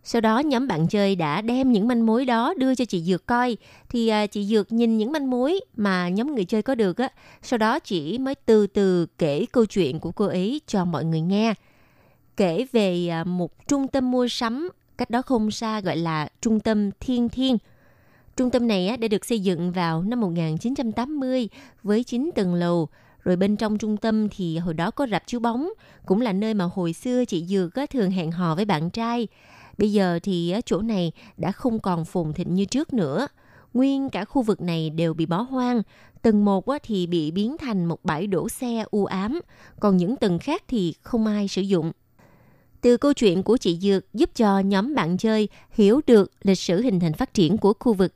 [0.03, 3.25] Sau đó nhóm bạn chơi đã đem những manh mối đó đưa cho chị Dược
[3.25, 3.57] coi.
[3.89, 7.09] Thì à, chị Dược nhìn những manh mối mà nhóm người chơi có được á.
[7.41, 11.21] Sau đó chị mới từ từ kể câu chuyện của cô ấy cho mọi người
[11.21, 11.53] nghe.
[12.37, 16.59] Kể về à, một trung tâm mua sắm cách đó không xa gọi là Trung
[16.59, 17.57] tâm Thiên Thiên.
[18.37, 21.49] Trung tâm này đã được xây dựng vào năm 1980
[21.83, 22.89] với 9 tầng lầu.
[23.23, 25.69] Rồi bên trong trung tâm thì hồi đó có rạp chiếu bóng,
[26.05, 29.27] cũng là nơi mà hồi xưa chị Dược thường hẹn hò với bạn trai.
[29.77, 33.27] Bây giờ thì chỗ này đã không còn phồn thịnh như trước nữa.
[33.73, 35.81] Nguyên cả khu vực này đều bị bỏ hoang.
[36.21, 39.41] Tầng 1 thì bị biến thành một bãi đổ xe u ám,
[39.79, 41.91] còn những tầng khác thì không ai sử dụng.
[42.81, 46.81] Từ câu chuyện của chị Dược giúp cho nhóm bạn chơi hiểu được lịch sử
[46.81, 48.13] hình thành phát triển của khu vực.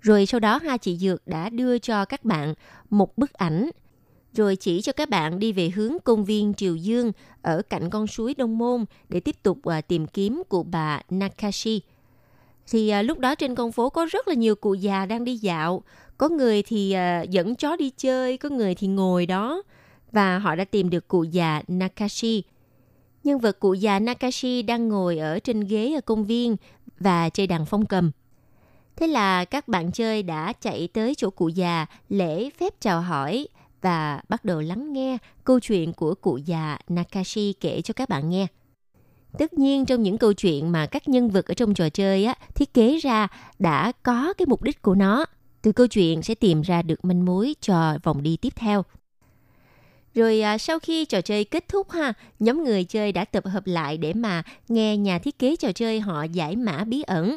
[0.00, 2.54] Rồi sau đó hai chị Dược đã đưa cho các bạn
[2.90, 3.70] một bức ảnh
[4.32, 8.06] rồi chỉ cho các bạn đi về hướng công viên Triều Dương ở cạnh con
[8.06, 11.80] suối Đông Môn để tiếp tục uh, tìm kiếm cụ bà Nakashi.
[12.70, 15.36] Thì uh, lúc đó trên con phố có rất là nhiều cụ già đang đi
[15.36, 15.82] dạo.
[16.18, 19.62] Có người thì uh, dẫn chó đi chơi, có người thì ngồi đó.
[20.12, 22.42] Và họ đã tìm được cụ già Nakashi.
[23.24, 26.56] Nhân vật cụ già Nakashi đang ngồi ở trên ghế ở công viên
[27.00, 28.10] và chơi đàn phong cầm.
[29.00, 33.48] Thế là các bạn chơi đã chạy tới chỗ cụ già lễ phép chào hỏi
[33.80, 38.30] và bắt đầu lắng nghe câu chuyện của cụ già Nakashi kể cho các bạn
[38.30, 38.46] nghe.
[39.38, 42.34] Tất nhiên trong những câu chuyện mà các nhân vật ở trong trò chơi á,
[42.54, 43.28] thiết kế ra
[43.58, 45.24] đã có cái mục đích của nó.
[45.62, 48.82] Từ câu chuyện sẽ tìm ra được manh mối cho vòng đi tiếp theo.
[50.14, 53.66] Rồi à, sau khi trò chơi kết thúc ha, nhóm người chơi đã tập hợp
[53.66, 57.36] lại để mà nghe nhà thiết kế trò chơi họ giải mã bí ẩn.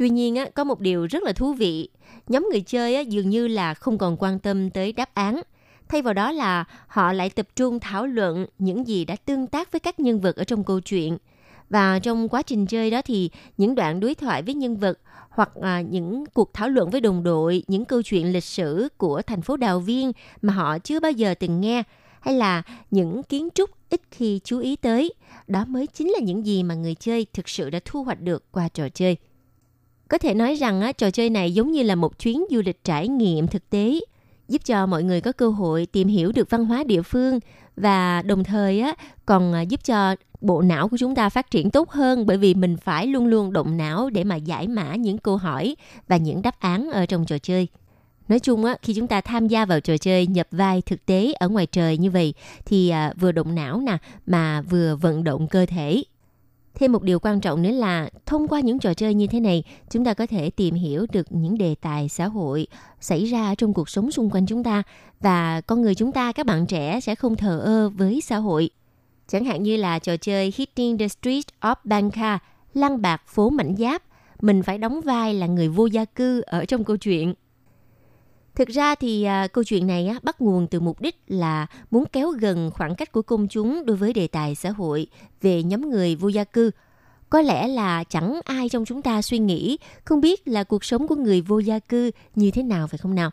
[0.00, 1.88] Tuy nhiên á, có một điều rất là thú vị.
[2.28, 5.40] Nhóm người chơi á, dường như là không còn quan tâm tới đáp án
[5.88, 9.72] Thay vào đó là họ lại tập trung thảo luận những gì đã tương tác
[9.72, 11.18] với các nhân vật ở trong câu chuyện.
[11.70, 14.98] Và trong quá trình chơi đó thì những đoạn đối thoại với nhân vật
[15.30, 19.22] hoặc à, những cuộc thảo luận với đồng đội, những câu chuyện lịch sử của
[19.22, 21.82] thành phố Đào Viên mà họ chưa bao giờ từng nghe
[22.20, 25.12] hay là những kiến trúc ít khi chú ý tới.
[25.46, 28.52] Đó mới chính là những gì mà người chơi thực sự đã thu hoạch được
[28.52, 29.16] qua trò chơi.
[30.10, 32.84] Có thể nói rằng á, trò chơi này giống như là một chuyến du lịch
[32.84, 34.00] trải nghiệm thực tế
[34.48, 37.38] giúp cho mọi người có cơ hội tìm hiểu được văn hóa địa phương
[37.76, 38.94] và đồng thời á
[39.26, 42.54] còn à, giúp cho bộ não của chúng ta phát triển tốt hơn bởi vì
[42.54, 45.76] mình phải luôn luôn động não để mà giải mã những câu hỏi
[46.08, 47.68] và những đáp án ở trong trò chơi.
[48.28, 51.32] Nói chung á, khi chúng ta tham gia vào trò chơi nhập vai thực tế
[51.32, 52.34] ở ngoài trời như vậy
[52.64, 53.96] thì à, vừa động não nè
[54.26, 56.02] mà vừa vận động cơ thể.
[56.74, 59.64] Thêm một điều quan trọng nữa là thông qua những trò chơi như thế này,
[59.90, 62.66] chúng ta có thể tìm hiểu được những đề tài xã hội
[63.00, 64.82] xảy ra trong cuộc sống xung quanh chúng ta
[65.20, 68.70] và con người chúng ta các bạn trẻ sẽ không thờ ơ với xã hội.
[69.28, 72.38] Chẳng hạn như là trò chơi Hitting the Street of Bangka,
[72.74, 74.02] lăng bạc phố mảnh giáp,
[74.40, 77.34] mình phải đóng vai là người vô gia cư ở trong câu chuyện.
[78.54, 82.04] Thực ra thì à, câu chuyện này á, bắt nguồn từ mục đích là muốn
[82.12, 85.06] kéo gần khoảng cách của công chúng đối với đề tài xã hội
[85.42, 86.70] về nhóm người vô gia cư.
[87.30, 91.08] Có lẽ là chẳng ai trong chúng ta suy nghĩ không biết là cuộc sống
[91.08, 93.30] của người vô gia cư như thế nào phải không nào?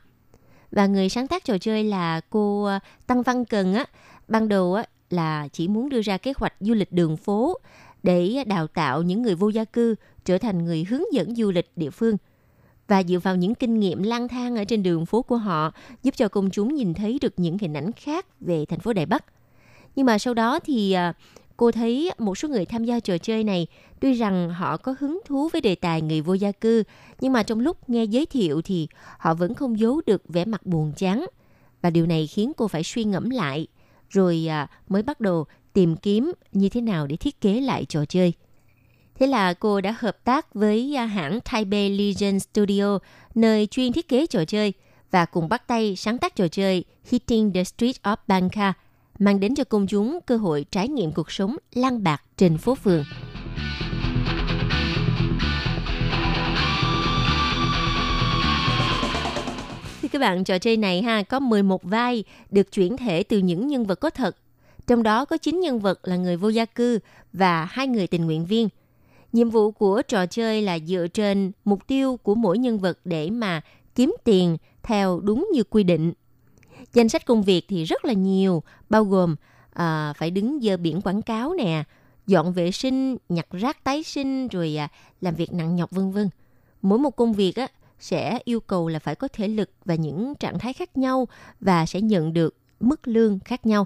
[0.72, 3.86] Và người sáng tác trò chơi là cô à, Tăng Văn Cần á,
[4.28, 7.60] ban đầu á, là chỉ muốn đưa ra kế hoạch du lịch đường phố
[8.04, 9.96] để đào tạo những người vô gia cư
[10.26, 12.18] trở thành người hướng dẫn du lịch địa phương
[12.88, 15.72] và dựa vào những kinh nghiệm lang thang ở trên đường phố của họ,
[16.04, 19.06] giúp cho công chúng nhìn thấy được những hình ảnh khác về thành phố Đài
[19.06, 19.26] Bắc.
[19.96, 21.14] Nhưng mà sau đó thì à,
[21.58, 23.68] cô thấy một số người tham gia trò chơi này,
[24.00, 26.84] tuy rằng họ có hứng thú với đề tài người vô gia cư,
[27.22, 30.66] nhưng mà trong lúc nghe giới thiệu thì họ vẫn không giấu được vẻ mặt
[30.66, 31.26] buồn chán
[31.82, 33.68] và điều này khiến cô phải suy ngẫm lại,
[34.10, 38.06] rồi à, mới bắt đầu tìm kiếm như thế nào để thiết kế lại trò
[38.06, 38.34] chơi.
[39.20, 43.00] Thế là cô đã hợp tác với à, hãng Taipei Legion Studio,
[43.36, 44.74] nơi chuyên thiết kế trò chơi,
[45.12, 48.74] và cùng bắt tay sáng tác trò chơi Hitting the Street of Bangka,
[49.20, 52.76] mang đến cho công chúng cơ hội trải nghiệm cuộc sống lang bạc trên phố
[52.76, 53.04] phường.
[60.02, 63.68] Thì các bạn, trò chơi này ha có 11 vai được chuyển thể từ những
[63.68, 64.38] nhân vật có thật.
[64.88, 67.00] Trong đó có 9 nhân vật là người vô gia cư
[67.34, 68.70] và hai người tình nguyện viên–
[69.34, 73.30] Nhiệm vụ của trò chơi là dựa trên mục tiêu của mỗi nhân vật để
[73.30, 73.62] mà
[73.96, 76.14] kiếm tiền theo đúng như quy định.
[76.94, 79.36] Danh sách công việc thì rất là nhiều, bao gồm
[79.74, 81.84] à, phải đứng dơ biển quảng cáo nè,
[82.28, 84.88] dọn vệ sinh, nhặt rác tái sinh, rồi à,
[85.22, 86.30] làm việc nặng nhọc vân vân.
[86.82, 87.68] Mỗi một công việc á,
[88.00, 91.28] sẽ yêu cầu là phải có thể lực và những trạng thái khác nhau
[91.60, 93.86] và sẽ nhận được mức lương khác nhau.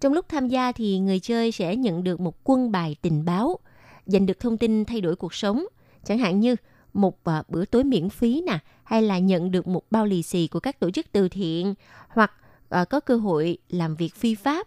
[0.00, 3.58] Trong lúc tham gia thì người chơi sẽ nhận được một quân bài tình báo
[4.06, 5.64] giành được thông tin thay đổi cuộc sống,
[6.04, 6.56] chẳng hạn như
[6.92, 10.46] một à, bữa tối miễn phí nè, hay là nhận được một bao lì xì
[10.46, 11.74] của các tổ chức từ thiện,
[12.08, 12.32] hoặc
[12.68, 14.66] à, có cơ hội làm việc phi pháp.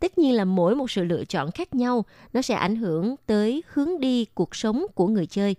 [0.00, 3.62] Tất nhiên là mỗi một sự lựa chọn khác nhau, nó sẽ ảnh hưởng tới
[3.72, 5.56] hướng đi cuộc sống của người chơi.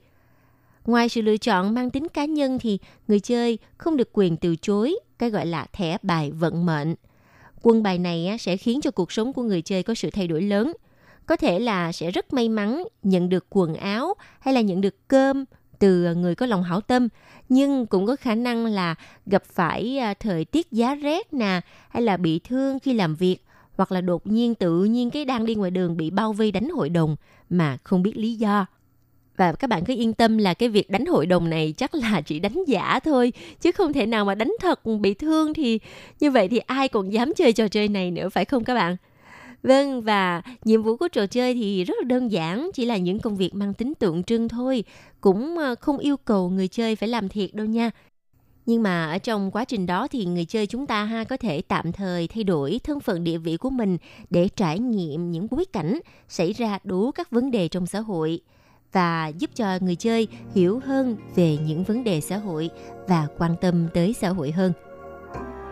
[0.85, 4.55] Ngoài sự lựa chọn mang tính cá nhân thì người chơi không được quyền từ
[4.55, 6.95] chối cái gọi là thẻ bài vận mệnh.
[7.61, 10.41] Quân bài này sẽ khiến cho cuộc sống của người chơi có sự thay đổi
[10.41, 10.73] lớn–
[11.29, 15.07] có thể là sẽ rất may mắn nhận được quần áo hay là nhận được
[15.07, 15.45] cơm
[15.79, 17.07] từ à, người có lòng hảo tâm.
[17.49, 22.03] Nhưng cũng có khả năng là gặp phải à, thời tiết giá rét nè, hay
[22.03, 23.37] là bị thương khi làm việc,
[23.77, 26.69] hoặc là đột nhiên tự nhiên cái đang đi ngoài đường bị bao vây đánh
[26.69, 27.15] hội đồng
[27.49, 28.65] mà không biết lý do.
[29.37, 32.21] Và các bạn cứ yên tâm là cái việc đánh hội đồng này chắc là
[32.21, 35.79] chỉ đánh giả thôi, chứ không thể nào mà đánh thật bị thương thì
[36.19, 38.95] như vậy thì ai còn dám chơi trò chơi này nữa, phải không các bạn?
[39.63, 43.19] Vâng, và nhiệm vụ của trò chơi thì rất là đơn giản, chỉ là những
[43.19, 44.83] công việc mang tính tượng trưng thôi,
[45.21, 47.91] cũng ờ, không yêu cầu người chơi phải làm thiệt đâu nha.
[48.65, 51.61] Nhưng mà ở trong quá trình đó thì người chơi chúng ta ha có thể
[51.61, 53.97] tạm thời thay đổi thân phận địa vị của mình
[54.29, 58.41] để trải nghiệm những bối cảnh xảy ra đủ các vấn đề trong xã hội
[58.91, 62.69] và giúp cho người chơi hiểu hơn về những vấn đề xã hội
[63.07, 64.73] và quan tâm tới xã hội hơn.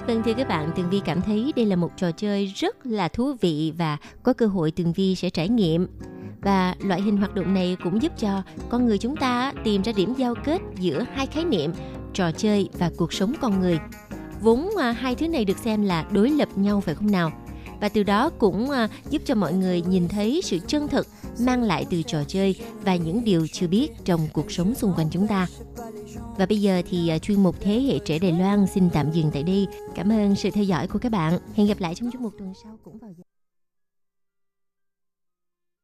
[0.08, 3.08] Vâng thưa các bạn, Tường Vi cảm thấy đây là một trò chơi rất là
[3.08, 5.88] thú vị và có cơ hội Tường Vi sẽ trải nghiệm.
[6.42, 9.92] Và loại hình hoạt động này cũng giúp cho con người chúng ta tìm ra
[9.96, 11.72] điểm giao kết giữa hai khái niệm
[12.14, 13.80] trò chơi và cuộc sống con người.
[14.42, 17.32] Vốn à, hai thứ này được xem là đối lập nhau phải không nào?
[17.82, 21.08] Và từ đó cũng à, giúp cho mọi người nhìn thấy sự chân thực,
[21.40, 25.10] mang lại từ trò chơi và những điều chưa biết trong cuộc sống xung quanh
[25.12, 25.48] chúng ta.
[26.38, 29.32] Và bây giờ thì à, chuyên mục Thế hệ trẻ Đài Loan xin tạm dừng
[29.34, 29.68] tại đây.
[29.96, 31.40] Cảm ơn sự theo dõi của các bạn.
[31.56, 33.27] Hẹn gặp lại trong chuyên mục tuần sau cũng vào giờ.